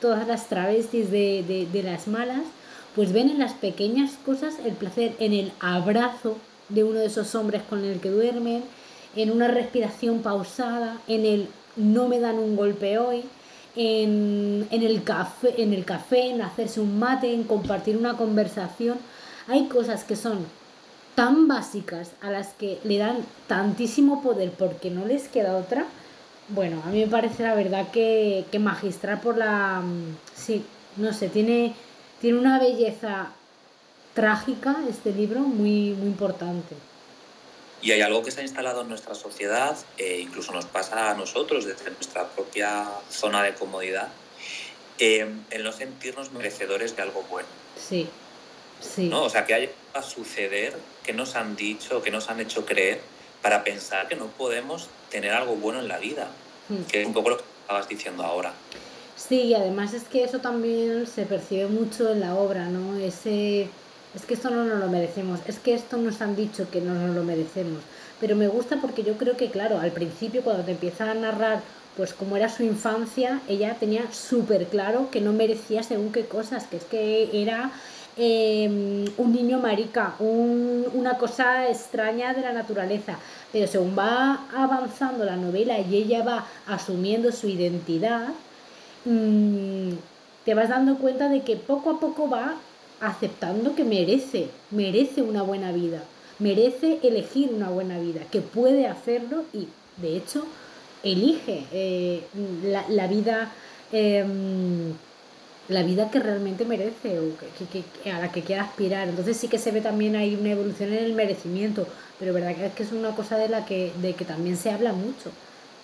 todas 0.01 0.27
las 0.27 0.49
travestis 0.49 1.11
de, 1.11 1.67
de 1.73 1.83
las 1.83 2.07
malas, 2.07 2.43
pues 2.95 3.13
ven 3.13 3.31
en 3.31 3.39
las 3.39 3.53
pequeñas 3.53 4.13
cosas 4.25 4.55
el 4.65 4.73
placer, 4.75 5.15
en 5.19 5.33
el 5.33 5.53
abrazo 5.61 6.37
de 6.69 6.85
uno 6.85 7.01
de 7.01 7.07
esos 7.07 7.35
hombres 7.35 7.63
con 7.69 7.85
el 7.85 8.01
que 8.01 8.11
duermen, 8.11 8.63
en 9.17 9.31
una 9.31 9.49
respiración 9.49 10.21
pausada, 10.21 11.01
en 11.09 11.25
el 11.25 11.49
no 11.77 12.09
me 12.09 12.21
dan 12.21 12.39
un 12.39 12.57
golpe 12.57 12.99
hoy, 12.99 13.23
en, 13.79 14.67
el 14.71 15.03
café, 15.05 15.63
en 15.63 15.73
el 15.73 15.85
café, 15.85 16.31
en 16.31 16.43
hacerse 16.43 16.81
un 16.81 16.99
mate, 16.99 17.33
en 17.33 17.45
compartir 17.45 17.97
una 17.97 18.17
conversación. 18.17 18.99
Hay 19.47 19.69
cosas 19.69 20.05
que 20.05 20.17
son 20.17 20.45
tan 21.15 21.49
básicas 21.49 22.11
a 22.21 22.31
las 22.31 22.49
que 22.49 22.79
le 22.85 22.99
dan 22.99 23.25
tantísimo 23.47 24.23
poder 24.23 24.51
porque 24.51 24.91
no 24.91 25.07
les 25.07 25.29
queda 25.29 25.57
otra. 25.57 25.87
Bueno, 26.49 26.83
a 26.85 26.91
mí 26.91 27.01
me 27.01 27.07
parece 27.07 27.43
la 27.43 27.55
verdad 27.55 27.89
que, 27.91 28.45
que 28.51 28.59
magistrar 28.59 29.21
por 29.21 29.37
la... 29.37 29.83
Sí, 30.35 30.65
no 30.97 31.13
sé, 31.13 31.29
tiene 31.29 31.75
tiene 32.21 32.39
una 32.39 32.59
belleza 32.59 33.29
trágica 34.15 34.77
este 34.89 35.13
libro 35.13 35.41
muy, 35.41 35.93
muy 35.93 36.09
importante. 36.09 36.75
Y 37.81 37.93
hay 37.93 38.01
algo 38.01 38.23
que 38.23 38.31
se 38.31 38.41
ha 38.41 38.43
instalado 38.43 38.83
en 38.83 38.89
nuestra 38.89 39.15
sociedad, 39.15 39.77
e 39.97 40.19
incluso 40.19 40.53
nos 40.53 40.67
pasa 40.67 41.11
a 41.11 41.15
nosotros 41.15 41.65
desde 41.65 41.91
nuestra 41.91 42.27
propia 42.29 42.89
zona 43.11 43.43
de 43.43 43.55
comodidad, 43.55 44.09
eh, 44.99 45.29
en 45.51 45.63
no 45.63 45.73
sentirnos 45.73 46.33
merecedores 46.33 46.97
de 46.97 47.03
algo 47.03 47.23
bueno. 47.31 47.49
Sí, 47.77 48.09
sí. 48.81 49.09
¿No? 49.09 49.23
O 49.25 49.31
sea, 49.31 49.47
que 49.47 49.55
haya 49.55 49.71
a 49.95 50.03
suceder 50.03 50.77
que 51.05 51.13
nos 51.13 51.37
han 51.37 51.55
dicho, 51.57 52.03
que 52.03 52.11
nos 52.11 52.29
han 52.31 52.41
hecho 52.41 52.67
creer 52.67 53.01
para 53.43 53.63
pensar 53.63 54.09
que 54.09 54.17
no 54.17 54.27
podemos 54.27 54.89
tener 55.11 55.33
algo 55.33 55.55
bueno 55.55 55.79
en 55.81 55.89
la 55.89 55.99
vida, 55.99 56.29
hmm. 56.69 56.83
que 56.91 57.03
es 57.03 57.07
un 57.07 57.13
poco 57.13 57.31
lo 57.31 57.37
que 57.39 57.45
estabas 57.63 57.89
diciendo 57.89 58.25
ahora. 58.25 58.53
Sí, 59.17 59.43
y 59.43 59.55
además 59.55 59.95
es 59.95 60.05
que 60.05 60.25
eso 60.25 60.39
también 60.39 61.07
se 61.07 61.27
percibe 61.27 61.67
mucho 61.67 62.11
en 62.11 62.21
la 62.21 62.35
obra, 62.35 62.67
¿no? 62.67 62.97
Ese, 62.99 63.69
es 64.15 64.25
que 64.25 64.35
esto 64.35 64.51
no 64.51 64.65
nos 64.65 64.79
lo 64.79 64.89
merecemos, 64.89 65.41
es 65.47 65.59
que 65.59 65.75
esto 65.75 65.97
nos 65.97 66.21
han 66.21 66.37
dicho 66.37 66.71
que 66.71 66.81
no 66.81 66.95
nos 66.95 67.15
lo 67.15 67.23
merecemos. 67.25 67.83
Pero 68.21 68.37
me 68.37 68.49
gusta 68.49 68.77
porque 68.81 69.03
yo 69.03 69.17
creo 69.17 69.37
que, 69.37 69.51
claro, 69.51 69.79
al 69.79 69.93
principio 69.93 70.43
cuando 70.43 70.65
te 70.65 70.73
empieza 70.73 71.11
a 71.11 71.15
narrar 71.15 71.61
pues 71.97 72.15
cómo 72.15 72.37
era 72.37 72.49
su 72.49 72.63
infancia, 72.63 73.41
ella 73.49 73.77
tenía 73.79 74.13
súper 74.13 74.67
claro 74.67 75.11
que 75.11 75.21
no 75.21 75.33
merecía 75.33 75.83
según 75.83 76.13
qué 76.13 76.27
cosas, 76.27 76.65
que 76.65 76.77
es 76.77 76.85
que 76.85 77.31
era 77.33 77.73
em, 78.17 79.05
un 79.17 79.33
niño 79.33 79.59
marica, 79.59 80.15
una 80.21 81.19
cosa 81.19 81.69
extraña 81.69 82.35
de 82.35 82.43
la 82.43 82.53
naturaleza. 82.53 83.19
Pero 83.53 83.67
según 83.67 83.97
va 83.99 84.47
avanzando 84.55 85.25
la 85.25 85.37
novela 85.37 85.79
y 85.81 85.97
ella 85.97 86.23
va 86.23 86.47
asumiendo 86.67 87.33
su 87.33 87.49
identidad, 87.49 88.29
Mm, 89.05 89.93
te 90.45 90.55
vas 90.55 90.69
dando 90.69 90.99
cuenta 90.99 91.29
de 91.29 91.43
que 91.43 91.57
poco 91.57 91.91
a 91.91 92.01
poco 92.01 92.29
va 92.29 92.57
aceptando 93.01 93.75
que 93.75 93.85
merece, 93.85 94.49
merece 94.71 95.23
una 95.23 95.43
buena 95.43 95.73
vida, 95.73 96.03
merece 96.39 96.99
elegir 97.03 97.51
una 97.53 97.71
buena 97.71 97.99
vida, 97.99 98.23
que 98.31 98.41
puede 98.41 98.87
hacerlo 98.87 99.45
y 99.53 99.69
de 99.97 100.17
hecho 100.17 100.47
elige 101.03 101.65
eh, 101.73 102.25
la, 102.65 103.07
vida 103.07 103.53
em, 103.93 104.93
la 105.69 105.83
vida 105.83 106.11
que 106.11 106.19
realmente 106.19 106.65
merece 106.65 107.19
o 107.21 107.33
que, 107.71 108.11
a 108.11 108.19
la 108.19 108.33
que 108.33 108.43
quiera 108.43 108.63
aspirar. 108.63 109.09
Entonces 109.09 109.37
sí 109.37 109.49
que 109.49 109.59
se 109.59 109.71
ve 109.71 109.81
también 109.81 110.17
ahí 110.17 110.35
una 110.35 110.51
evolución 110.51 110.93
en 110.93 111.05
el 111.05 111.15
merecimiento, 111.15 111.87
pero 112.19 112.33
verdad 112.33 112.55
que 112.57 112.67
es 112.67 112.73
que 112.73 112.83
es 112.83 112.93
una 112.93 113.15
cosa 113.15 113.37
de 113.37 113.49
la 113.49 113.65
que, 113.65 113.93
de 114.01 114.15
que 114.15 114.25
también 114.25 114.57
se 114.57 114.71
habla 114.71 114.93
mucho. 114.93 115.31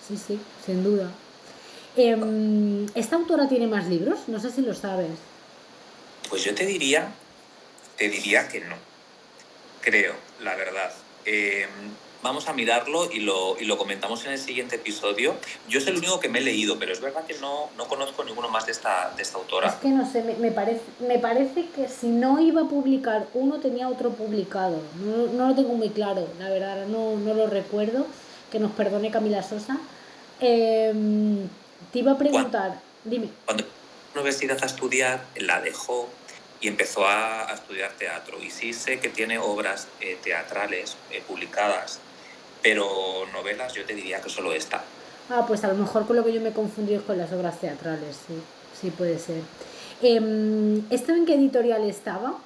Sí, 0.05 0.17
sí, 0.17 0.39
sin 0.65 0.83
duda. 0.83 1.09
Em, 1.95 2.85
¿Esta 2.93 3.15
autora 3.15 3.47
tiene 3.47 3.67
más 3.67 3.87
libros? 3.87 4.27
No 4.27 4.39
sé 4.39 4.51
si 4.51 4.61
lo 4.61 4.73
sabes. 4.73 5.11
Pues 6.29 6.43
yo 6.43 6.53
te 6.55 6.65
diría, 6.65 7.11
te 7.97 8.09
diría 8.09 8.47
que 8.47 8.61
no. 8.61 8.75
Creo, 9.81 10.13
la 10.41 10.55
verdad. 10.55 10.91
Em, 11.25 11.69
vamos 12.21 12.47
a 12.47 12.53
mirarlo 12.53 13.11
y 13.11 13.19
lo, 13.19 13.55
y 13.59 13.65
lo, 13.65 13.77
comentamos 13.77 14.25
en 14.25 14.31
el 14.31 14.39
siguiente 14.39 14.77
episodio. 14.77 15.35
Yo 15.69 15.79
es 15.79 15.87
el 15.87 15.97
único 15.97 16.19
que 16.19 16.27
me 16.27 16.39
he 16.39 16.41
leído, 16.41 16.79
pero 16.79 16.91
es 16.91 16.99
verdad 16.99 17.23
que 17.25 17.35
no, 17.35 17.69
no 17.77 17.87
conozco 17.87 18.23
ninguno 18.23 18.49
más 18.49 18.65
de 18.65 18.71
esta, 18.71 19.13
de 19.15 19.21
esta 19.21 19.37
autora. 19.37 19.69
Es 19.69 19.75
que 19.75 19.89
no 19.89 20.09
sé, 20.11 20.23
me, 20.23 20.51
parece, 20.51 20.81
me 21.07 21.19
parece 21.19 21.67
que 21.69 21.87
si 21.87 22.07
no 22.07 22.39
iba 22.39 22.63
a 22.63 22.67
publicar 22.67 23.27
uno, 23.33 23.59
tenía 23.59 23.87
otro 23.87 24.09
publicado. 24.11 24.81
No, 24.99 25.27
no 25.27 25.49
lo 25.49 25.55
tengo 25.55 25.73
muy 25.73 25.89
claro, 25.89 26.27
la 26.39 26.49
verdad, 26.49 26.87
no, 26.87 27.15
no 27.15 27.33
lo 27.33 27.47
recuerdo. 27.47 28.07
Que 28.51 28.59
nos 28.59 28.71
perdone 28.71 29.11
Camila 29.11 29.43
Sosa. 29.43 29.77
Eh, 30.39 30.93
te 31.91 31.99
iba 31.99 32.13
a 32.13 32.17
preguntar, 32.17 32.79
dime. 33.03 33.29
Universidad 34.15 34.57
a 34.61 34.65
estudiar, 34.65 35.23
la 35.35 35.61
dejó 35.61 36.09
y 36.61 36.67
empezó 36.67 37.07
a, 37.07 37.51
estudiar 37.53 37.91
teatro. 37.91 38.41
Y 38.41 38.49
sí 38.49 38.73
sé 38.73 38.99
que 38.99 39.09
tiene 39.09 39.37
obras 39.37 39.87
eh, 39.99 40.17
teatrales 40.23 40.97
eh, 41.11 41.21
publicadas, 41.27 41.99
pero 42.61 43.25
novelas 43.33 43.73
yo 43.73 43.85
te 43.85 43.93
diría 43.93 44.21
que 44.21 44.29
solo 44.29 44.53
esta. 44.53 44.83
Ah, 45.29 45.45
pues 45.47 45.63
a 45.63 45.67
lo 45.67 45.75
mejor 45.75 46.05
con 46.07 46.15
lo 46.15 46.23
que 46.23 46.33
yo 46.33 46.41
me 46.41 46.53
confundí 46.53 46.93
es 46.93 47.01
con 47.01 47.17
las 47.17 47.31
obras 47.31 47.59
teatrales, 47.59 48.15
sí, 48.27 48.35
sí 48.79 48.91
puede 48.91 49.19
ser. 49.19 49.41
Eh, 50.01 50.81
¿Esto 50.89 51.13
en 51.13 51.25
qué 51.25 51.35
editorial 51.35 51.83
estaba? 51.89 52.37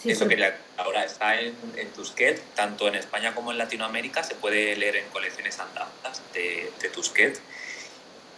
Sí, 0.00 0.10
Eso 0.10 0.28
quería. 0.28 0.56
Ahora 0.76 1.04
está 1.04 1.40
en, 1.40 1.54
en, 1.76 1.88
Tusquet, 1.88 2.40
tanto 2.54 2.86
en 2.86 2.94
España 2.94 3.34
como 3.34 3.50
en 3.50 3.58
Latinoamérica. 3.58 4.22
Se 4.22 4.36
puede 4.36 4.76
leer 4.76 4.96
en 4.96 5.08
colecciones 5.08 5.58
andanzas 5.58 6.22
de, 6.32 6.70
de 6.80 6.88
Tusquet 6.88 7.40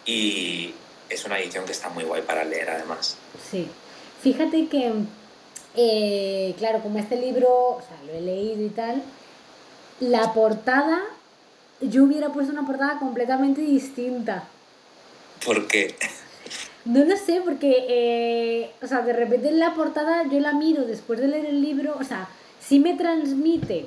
y 0.07 0.75
es 1.11 1.25
una 1.25 1.39
edición 1.39 1.65
que 1.67 1.73
está 1.73 1.89
muy 1.91 2.05
guay 2.05 2.23
para 2.23 2.45
leer 2.45 2.71
además. 2.71 3.17
Sí, 3.51 3.69
fíjate 4.23 4.69
que, 4.69 4.93
eh, 5.77 6.55
claro, 6.59 6.81
como 6.81 6.99
este 6.99 7.17
libro, 7.17 7.49
o 7.49 7.83
sea, 7.87 7.97
lo 8.07 8.13
he 8.13 8.21
leído 8.21 8.65
y 8.65 8.71
tal, 8.71 9.03
la 9.99 10.33
portada, 10.33 11.03
yo 11.81 12.05
hubiera 12.05 12.33
puesto 12.33 12.53
una 12.53 12.67
portada 12.67 12.99
completamente 12.99 13.61
distinta. 13.61 14.45
¿Por 15.45 15.67
qué? 15.67 15.97
No 16.85 17.05
lo 17.05 17.17
sé, 17.17 17.43
porque, 17.45 17.87
eh, 17.89 18.71
o 18.83 18.87
sea, 18.87 19.03
de 19.03 19.13
repente 19.13 19.49
en 19.49 19.59
la 19.59 19.75
portada 19.75 20.25
yo 20.31 20.41
la 20.41 20.53
miro 20.53 20.85
después 20.85 21.21
de 21.21 21.29
leer 21.29 21.47
el 21.47 21.61
libro, 21.61 21.97
o 21.99 22.05
sea, 22.05 22.29
sí 22.61 22.79
me 22.79 22.95
transmite 22.95 23.87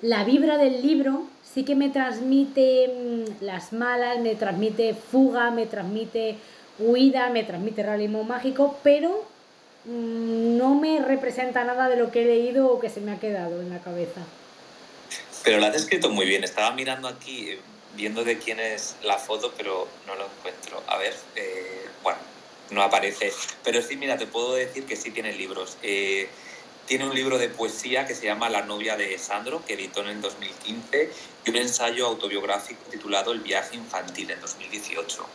la 0.00 0.24
vibra 0.24 0.58
del 0.58 0.82
libro, 0.82 1.26
sí 1.54 1.64
que 1.64 1.74
me 1.74 1.88
transmite 1.88 2.88
mm, 2.88 3.44
las 3.44 3.72
malas, 3.72 4.18
me 4.20 4.34
transmite 4.34 4.94
fuga, 4.94 5.50
me 5.50 5.66
transmite 5.66 6.36
huida, 6.78 7.30
me 7.30 7.44
transmite 7.44 7.82
realismo 7.82 8.24
mágico, 8.24 8.78
pero 8.82 9.26
mm, 9.84 10.56
no 10.56 10.74
me 10.74 11.00
representa 11.00 11.64
nada 11.64 11.88
de 11.88 11.96
lo 11.96 12.10
que 12.10 12.22
he 12.22 12.24
leído 12.26 12.70
o 12.70 12.80
que 12.80 12.90
se 12.90 13.00
me 13.00 13.12
ha 13.12 13.18
quedado 13.18 13.60
en 13.60 13.70
la 13.70 13.80
cabeza. 13.80 14.22
Pero 15.46 15.58
lo 15.60 15.66
has 15.66 15.76
escrito 15.76 16.10
muy 16.10 16.26
bien. 16.26 16.42
Estaba 16.42 16.72
mirando 16.72 17.06
aquí, 17.06 17.56
viendo 17.94 18.24
de 18.24 18.38
quién 18.38 18.58
es 18.58 18.96
la 19.04 19.16
foto, 19.16 19.54
pero 19.56 19.86
no 20.06 20.16
lo 20.16 20.26
encuentro. 20.26 20.82
A 20.88 20.98
ver, 20.98 21.14
eh, 21.36 21.86
bueno, 22.02 22.18
no 22.70 22.82
aparece. 22.82 23.32
Pero 23.62 23.80
sí, 23.80 23.96
mira, 23.96 24.18
te 24.18 24.26
puedo 24.26 24.54
decir 24.54 24.84
que 24.86 24.96
sí 24.96 25.12
tiene 25.12 25.32
libros. 25.32 25.78
Eh, 25.84 26.28
tiene 26.86 27.06
un 27.06 27.14
libro 27.14 27.38
de 27.38 27.48
poesía 27.48 28.06
que 28.06 28.14
se 28.14 28.26
llama 28.26 28.48
La 28.48 28.62
novia 28.62 28.96
de 28.96 29.18
Sandro, 29.18 29.62
que 29.66 29.74
editó 29.74 30.02
en 30.02 30.08
el 30.08 30.20
2015, 30.20 31.10
y 31.44 31.50
un 31.50 31.56
ensayo 31.56 32.06
autobiográfico 32.06 32.80
titulado 32.90 33.32
El 33.32 33.40
viaje 33.40 33.76
infantil 33.76 34.30
en 34.30 34.40
2018. 34.40 35.26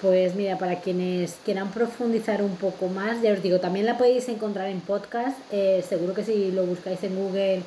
Pues 0.00 0.34
mira, 0.34 0.58
para 0.58 0.80
quienes 0.80 1.36
quieran 1.44 1.70
profundizar 1.70 2.42
un 2.42 2.56
poco 2.56 2.88
más, 2.88 3.22
ya 3.22 3.32
os 3.32 3.42
digo, 3.42 3.60
también 3.60 3.86
la 3.86 3.98
podéis 3.98 4.28
encontrar 4.28 4.68
en 4.68 4.80
podcast. 4.80 5.36
Eh, 5.50 5.84
seguro 5.88 6.14
que 6.14 6.24
si 6.24 6.52
lo 6.52 6.64
buscáis 6.64 7.02
en 7.02 7.16
Google, 7.16 7.62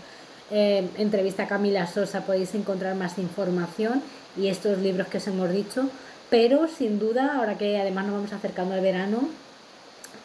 eh, 0.52 0.88
entrevista 0.98 1.48
Camila 1.48 1.88
Sosa, 1.88 2.26
podéis 2.26 2.54
encontrar 2.56 2.96
más 2.96 3.18
información 3.18 4.02
y 4.38 4.48
estos 4.48 4.78
libros 4.78 5.08
que 5.08 5.18
os 5.18 5.28
hemos 5.28 5.52
dicho. 5.52 5.90
Pero 6.30 6.68
sin 6.68 7.00
duda, 7.00 7.38
ahora 7.38 7.58
que 7.58 7.80
además 7.80 8.06
nos 8.06 8.16
vamos 8.16 8.34
acercando 8.34 8.76
al 8.76 8.82
verano, 8.82 9.28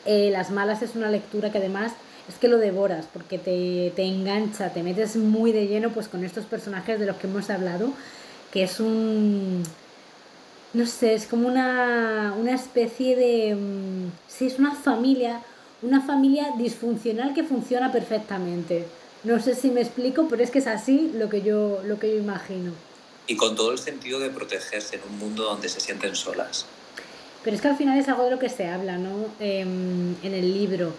eh, 0.04 0.28
Las 0.30 0.50
Malas 0.50 0.82
es 0.82 0.94
una 0.94 1.08
lectura 1.08 1.50
que 1.50 1.58
además 1.58 1.92
es 2.28 2.36
que 2.36 2.48
lo 2.48 2.58
devoras 2.58 3.06
porque 3.12 3.38
te, 3.38 3.92
te 3.94 4.02
engancha, 4.02 4.72
te 4.72 4.82
metes 4.82 5.16
muy 5.16 5.52
de 5.52 5.66
lleno 5.66 5.90
pues 5.90 6.08
con 6.08 6.24
estos 6.24 6.44
personajes 6.44 6.98
de 6.98 7.06
los 7.06 7.16
que 7.16 7.26
hemos 7.26 7.50
hablado, 7.50 7.90
que 8.52 8.62
es 8.62 8.80
un 8.80 9.64
no 10.74 10.86
sé, 10.86 11.14
es 11.14 11.26
como 11.26 11.48
una, 11.48 12.34
una 12.36 12.52
especie 12.52 13.14
de... 13.16 13.54
Mm, 13.54 14.10
sí, 14.26 14.46
es 14.46 14.58
una 14.58 14.74
familia, 14.74 15.40
una 15.82 16.00
familia 16.00 16.50
disfuncional 16.58 17.32
que 17.32 17.44
funciona 17.44 17.92
perfectamente. 17.92 18.84
No 19.22 19.40
sé 19.40 19.54
si 19.54 19.70
me 19.70 19.80
explico, 19.80 20.26
pero 20.28 20.42
es 20.42 20.50
que 20.50 20.58
es 20.58 20.66
así 20.66 21.12
lo 21.14 21.30
que 21.30 21.42
yo, 21.42 21.80
lo 21.84 21.98
que 21.98 22.10
yo 22.10 22.18
imagino. 22.18 22.72
Y 23.28 23.36
con 23.36 23.54
todo 23.54 23.70
el 23.72 23.78
sentido 23.78 24.18
de 24.18 24.30
protegerse 24.30 24.96
en 24.96 25.02
un 25.08 25.18
mundo 25.18 25.44
donde 25.44 25.68
se 25.68 25.80
sienten 25.80 26.16
solas. 26.16 26.66
Pero 27.44 27.54
es 27.54 27.62
que 27.62 27.68
al 27.68 27.76
final 27.76 27.96
es 27.96 28.08
algo 28.08 28.24
de 28.24 28.32
lo 28.32 28.38
que 28.40 28.48
se 28.48 28.66
habla, 28.66 28.98
¿no? 28.98 29.28
Em, 29.38 30.16
en 30.22 30.34
el 30.34 30.52
libro. 30.52 30.92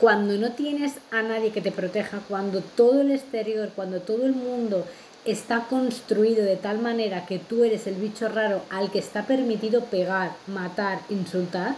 Cuando 0.00 0.38
no 0.38 0.52
tienes 0.52 0.94
a 1.10 1.20
nadie 1.20 1.52
que 1.52 1.60
te 1.60 1.72
proteja, 1.72 2.20
cuando 2.26 2.62
todo 2.62 3.02
el 3.02 3.10
exterior, 3.10 3.70
cuando 3.76 4.00
todo 4.00 4.24
el 4.24 4.32
mundo 4.32 4.86
está 5.26 5.66
construido 5.68 6.42
de 6.42 6.56
tal 6.56 6.78
manera 6.78 7.26
que 7.26 7.38
tú 7.38 7.64
eres 7.64 7.86
el 7.86 7.96
bicho 7.96 8.26
raro 8.28 8.62
al 8.70 8.90
que 8.90 8.98
está 8.98 9.26
permitido 9.26 9.84
pegar, 9.84 10.32
matar, 10.46 11.00
insultar, 11.10 11.76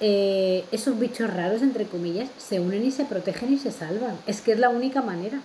eh, 0.00 0.64
esos 0.72 0.98
bichos 0.98 1.32
raros, 1.32 1.62
entre 1.62 1.86
comillas, 1.86 2.28
se 2.36 2.58
unen 2.58 2.84
y 2.84 2.90
se 2.90 3.04
protegen 3.04 3.52
y 3.52 3.58
se 3.58 3.70
salvan. 3.70 4.18
Es 4.26 4.40
que 4.40 4.52
es 4.52 4.58
la 4.58 4.70
única 4.70 5.00
manera. 5.00 5.40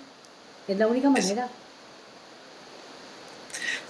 Es 0.67 0.79
la 0.79 0.87
única 0.87 1.11
manera. 1.11 1.49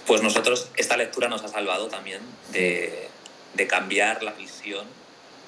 Pues 0.06 0.22
nosotros, 0.22 0.68
esta 0.76 0.98
lectura 0.98 1.28
nos 1.28 1.42
ha 1.44 1.48
salvado 1.48 1.86
también 1.86 2.20
de, 2.52 3.08
de 3.54 3.66
cambiar 3.66 4.22
la 4.22 4.32
visión 4.32 4.84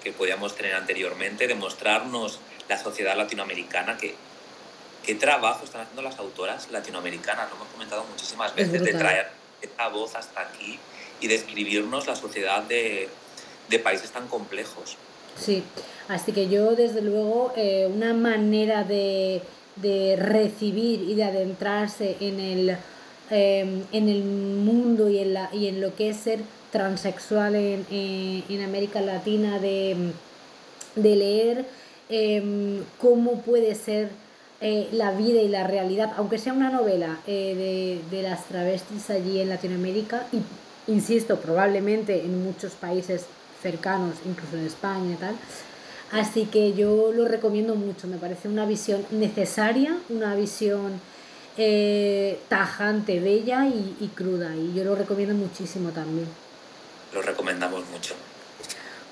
que 0.08 0.14
podíamos 0.14 0.56
tener 0.56 0.74
anteriormente, 0.74 1.46
de 1.46 1.54
mostrarnos 1.54 2.40
la 2.66 2.78
sociedad 2.78 3.14
latinoamericana 3.14 3.98
que 3.98 4.14
qué 5.04 5.14
trabajo 5.14 5.66
están 5.66 5.82
haciendo 5.82 6.00
las 6.00 6.18
autoras 6.18 6.70
latinoamericanas. 6.70 7.50
Lo 7.50 7.56
hemos 7.56 7.68
comentado 7.68 8.04
muchísimas 8.10 8.54
veces, 8.54 8.82
de 8.82 8.94
traer 8.94 9.28
esta 9.60 9.88
voz 9.88 10.14
hasta 10.14 10.40
aquí 10.40 10.78
y 11.20 11.26
describirnos 11.26 12.06
la 12.06 12.16
sociedad 12.16 12.62
de, 12.62 13.10
de 13.68 13.78
países 13.78 14.10
tan 14.10 14.28
complejos. 14.28 14.96
Sí, 15.38 15.62
así 16.08 16.32
que 16.32 16.48
yo 16.48 16.74
desde 16.74 17.02
luego 17.02 17.52
eh, 17.54 17.86
una 17.94 18.14
manera 18.14 18.84
de, 18.84 19.42
de, 19.76 20.16
recibir 20.16 21.02
y 21.02 21.14
de 21.16 21.24
adentrarse 21.24 22.16
en 22.20 22.40
el, 22.40 22.70
em, 23.28 23.84
en 23.92 24.08
el 24.08 24.24
mundo 24.24 25.10
y 25.10 25.18
en, 25.18 25.34
la, 25.34 25.50
y 25.52 25.68
en 25.68 25.82
lo 25.82 25.94
que 25.94 26.08
es 26.08 26.16
ser 26.16 26.40
transexual 26.70 27.54
en, 27.54 27.86
en, 27.90 28.62
América 28.62 29.00
Latina, 29.00 29.58
de, 29.58 30.12
de 30.94 31.16
leer 31.16 31.66
em, 32.08 32.82
cómo 33.00 33.42
puede 33.42 33.74
ser 33.74 34.10
eh, 34.60 34.88
la 34.92 35.12
vida 35.12 35.40
y 35.40 35.48
la 35.48 35.66
realidad, 35.66 36.12
aunque 36.16 36.38
sea 36.38 36.52
una 36.52 36.70
novela 36.70 37.20
eh, 37.26 38.00
de, 38.10 38.16
de, 38.16 38.22
las 38.22 38.44
travestis 38.46 39.08
allí 39.10 39.40
en 39.40 39.48
Latinoamérica, 39.48 40.26
y 40.32 40.42
insisto, 40.90 41.36
probablemente 41.36 42.24
en 42.24 42.42
muchos 42.42 42.72
países 42.72 43.26
cercanos, 43.62 44.16
incluso 44.26 44.56
en 44.56 44.66
España 44.66 45.12
y 45.12 45.16
tal. 45.16 45.34
Así 46.10 46.46
que 46.46 46.72
yo 46.72 47.12
lo 47.12 47.26
recomiendo 47.26 47.74
mucho, 47.74 48.08
me 48.08 48.16
parece 48.16 48.48
una 48.48 48.64
visión 48.64 49.04
necesaria, 49.10 49.96
una 50.08 50.34
visión 50.34 51.00
eh, 51.56 52.40
tajante, 52.48 53.20
bella 53.20 53.66
y, 53.66 53.96
y 54.00 54.08
cruda, 54.08 54.56
y 54.56 54.74
yo 54.74 54.84
lo 54.84 54.94
recomiendo 54.94 55.34
muchísimo 55.34 55.90
también. 55.90 56.26
Lo 57.12 57.22
recomendamos 57.22 57.88
mucho. 57.90 58.14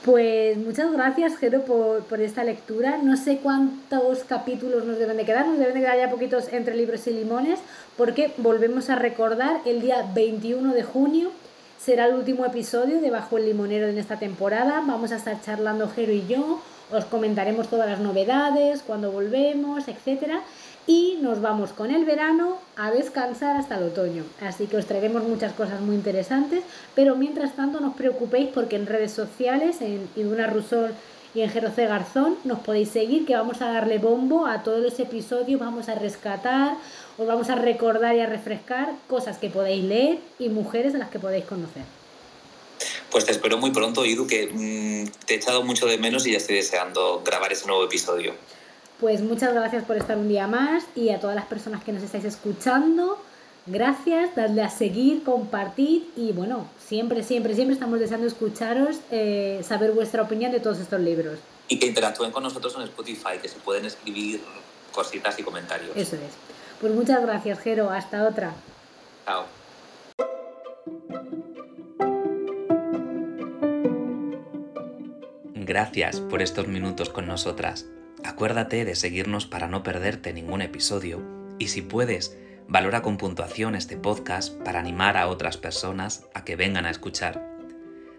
Pues 0.05 0.57
muchas 0.57 0.93
gracias, 0.93 1.37
Jero, 1.37 1.65
por, 1.65 2.05
por, 2.05 2.21
esta 2.21 2.45
lectura. 2.45 2.99
No 3.03 3.17
sé 3.17 3.39
cuántos 3.39 4.25
capítulos 4.25 4.85
nos 4.85 4.99
deben 4.99 5.17
de 5.17 5.25
quedar, 5.25 5.47
nos 5.47 5.59
deben 5.59 5.75
de 5.75 5.81
quedar 5.81 5.99
ya 5.99 6.11
poquitos 6.11 6.53
entre 6.53 6.77
libros 6.77 7.07
y 7.09 7.11
limones, 7.11 7.59
porque 7.97 8.33
volvemos 8.37 8.89
a 8.89 8.95
recordar 8.95 9.61
el 9.65 9.81
día 9.81 10.09
21 10.15 10.75
de 10.75 10.83
junio 10.85 11.33
será 11.79 12.07
el 12.07 12.15
último 12.15 12.45
episodio 12.45 13.01
de 13.01 13.11
Bajo 13.11 13.39
el 13.39 13.47
Limonero 13.47 13.87
en 13.87 13.97
esta 13.97 14.19
temporada. 14.19 14.83
Vamos 14.85 15.13
a 15.13 15.17
estar 15.17 15.41
charlando 15.41 15.89
Jero 15.89 16.13
y 16.13 16.27
yo, 16.27 16.61
os 16.91 17.05
comentaremos 17.05 17.69
todas 17.69 17.89
las 17.89 18.01
novedades, 18.01 18.83
cuando 18.83 19.13
volvemos, 19.13 19.87
etcétera 19.87 20.43
y 20.87 21.19
nos 21.21 21.41
vamos 21.41 21.73
con 21.73 21.91
el 21.91 22.05
verano 22.05 22.59
a 22.77 22.91
descansar 22.91 23.57
hasta 23.57 23.77
el 23.77 23.85
otoño. 23.85 24.25
Así 24.41 24.67
que 24.67 24.77
os 24.77 24.87
traeremos 24.87 25.25
muchas 25.25 25.53
cosas 25.53 25.81
muy 25.81 25.97
interesantes, 25.97 26.63
pero 26.95 27.17
mientras 27.17 27.57
tanto 27.57 27.81
no 27.81 27.89
os 27.89 27.97
preocupéis 27.97 28.51
porque 28.55 28.77
en 28.77 28.87
redes 28.87 29.13
sociales, 29.13 29.81
en 29.81 30.09
Iduna 30.15 30.47
Rusol 30.47 30.93
y 31.35 31.41
en 31.41 31.51
Jeroce 31.51 31.87
Garzón, 31.87 32.37
nos 32.45 32.61
podéis 32.61 32.91
seguir 32.91 33.27
que 33.27 33.35
vamos 33.35 33.61
a 33.61 33.71
darle 33.73 33.99
bombo 33.99 34.47
a 34.47 34.63
todos 34.63 34.81
los 34.81 34.99
episodios, 35.01 35.61
vamos 35.61 35.89
a 35.89 35.97
rescatar, 35.97 36.77
os 37.19 37.27
vamos 37.27 37.51
a 37.51 37.57
recordar 37.57 38.15
y 38.15 38.21
a 38.21 38.27
refrescar 38.27 38.91
cosas 39.09 39.39
que 39.39 39.51
podéis 39.51 39.85
leer 39.85 40.19
y 40.39 40.49
mujeres 40.49 40.95
a 40.95 40.99
las 40.99 41.11
que 41.11 41.19
podéis 41.19 41.45
conocer. 41.45 41.83
Pues 43.11 43.25
te 43.25 43.33
espero 43.33 43.59
muy 43.59 43.71
pronto, 43.71 44.05
Idu, 44.05 44.27
que 44.27 44.51
mmm, 44.53 45.11
te 45.27 45.35
he 45.35 45.37
echado 45.37 45.63
mucho 45.63 45.87
de 45.87 45.99
menos 45.99 46.27
y 46.27 46.33
ya 46.33 46.39
estoy 46.39 46.57
deseando 46.57 47.23
grabar 47.25 47.53
ese 47.53 47.67
nuevo 47.67 47.85
episodio. 47.85 48.35
Pues 49.01 49.21
muchas 49.21 49.53
gracias 49.53 49.85
por 49.85 49.97
estar 49.97 50.17
un 50.17 50.29
día 50.29 50.47
más 50.47 50.85
y 50.95 51.11
a 51.11 51.21
todas 51.21 51.37
las 51.37 51.45
personas 51.45 51.85
que 51.85 51.93
nos 51.93 52.03
estáis 52.03 52.25
escuchando. 52.25 53.19
Gracias, 53.67 54.35
dadle 54.37 54.63
a 54.63 54.71
seguir, 54.71 55.25
compartir 55.25 56.09
y 56.17 56.33
bueno, 56.33 56.69
siempre, 56.79 57.23
siempre, 57.23 57.55
siempre 57.55 57.75
estamos 57.75 57.99
deseando 57.99 58.27
escucharos, 58.27 59.01
eh, 59.11 59.61
saber 59.65 59.91
vuestra 59.91 60.23
opinión 60.23 60.53
de 60.53 60.61
todos 60.61 60.79
estos 60.79 61.01
libros. 61.01 61.39
Y 61.69 61.79
que 61.79 61.87
interactúen 61.87 62.31
con 62.31 62.45
nosotros 62.45 62.75
en 62.77 62.83
Spotify, 62.83 63.39
que 63.43 63.49
se 63.49 63.59
pueden 63.59 63.85
escribir 63.85 64.41
cositas 64.93 65.39
y 65.39 65.43
comentarios. 65.43 65.91
Eso 65.97 66.15
es. 66.17 66.33
Pues 66.81 66.93
muchas 66.95 67.21
gracias, 67.23 67.59
Jero. 67.59 67.91
Hasta 67.91 68.27
otra. 68.27 68.53
Chao. 69.25 69.45
Gracias 75.55 76.21
por 76.21 76.41
estos 76.41 76.69
minutos 76.69 77.11
con 77.11 77.27
nosotras. 77.27 77.87
Acuérdate 78.27 78.85
de 78.85 78.97
seguirnos 78.97 79.47
para 79.47 79.69
no 79.69 79.85
perderte 79.85 80.33
ningún 80.33 80.61
episodio 80.61 81.23
y 81.61 81.69
si 81.69 81.81
puedes, 81.81 82.37
valora 82.67 83.01
con 83.01 83.19
puntuación 83.19 83.77
este 83.77 83.97
podcast 83.97 84.53
para 84.65 84.81
animar 84.81 85.17
a 85.17 85.29
otras 85.29 85.57
personas 85.57 86.27
a 86.35 86.45
que 86.45 86.57
vengan 86.57 86.87
a 86.87 86.91
escuchar. 86.91 87.41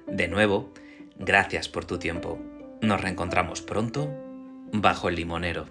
De 0.08 0.30
nuevo, 0.30 0.72
gracias 1.18 1.68
por 1.68 1.84
tu 1.84 2.00
tiempo. 2.00 2.40
Nos 2.82 3.02
reencontramos 3.02 3.62
pronto 3.62 4.10
bajo 4.72 5.10
el 5.10 5.16
limonero. 5.16 5.66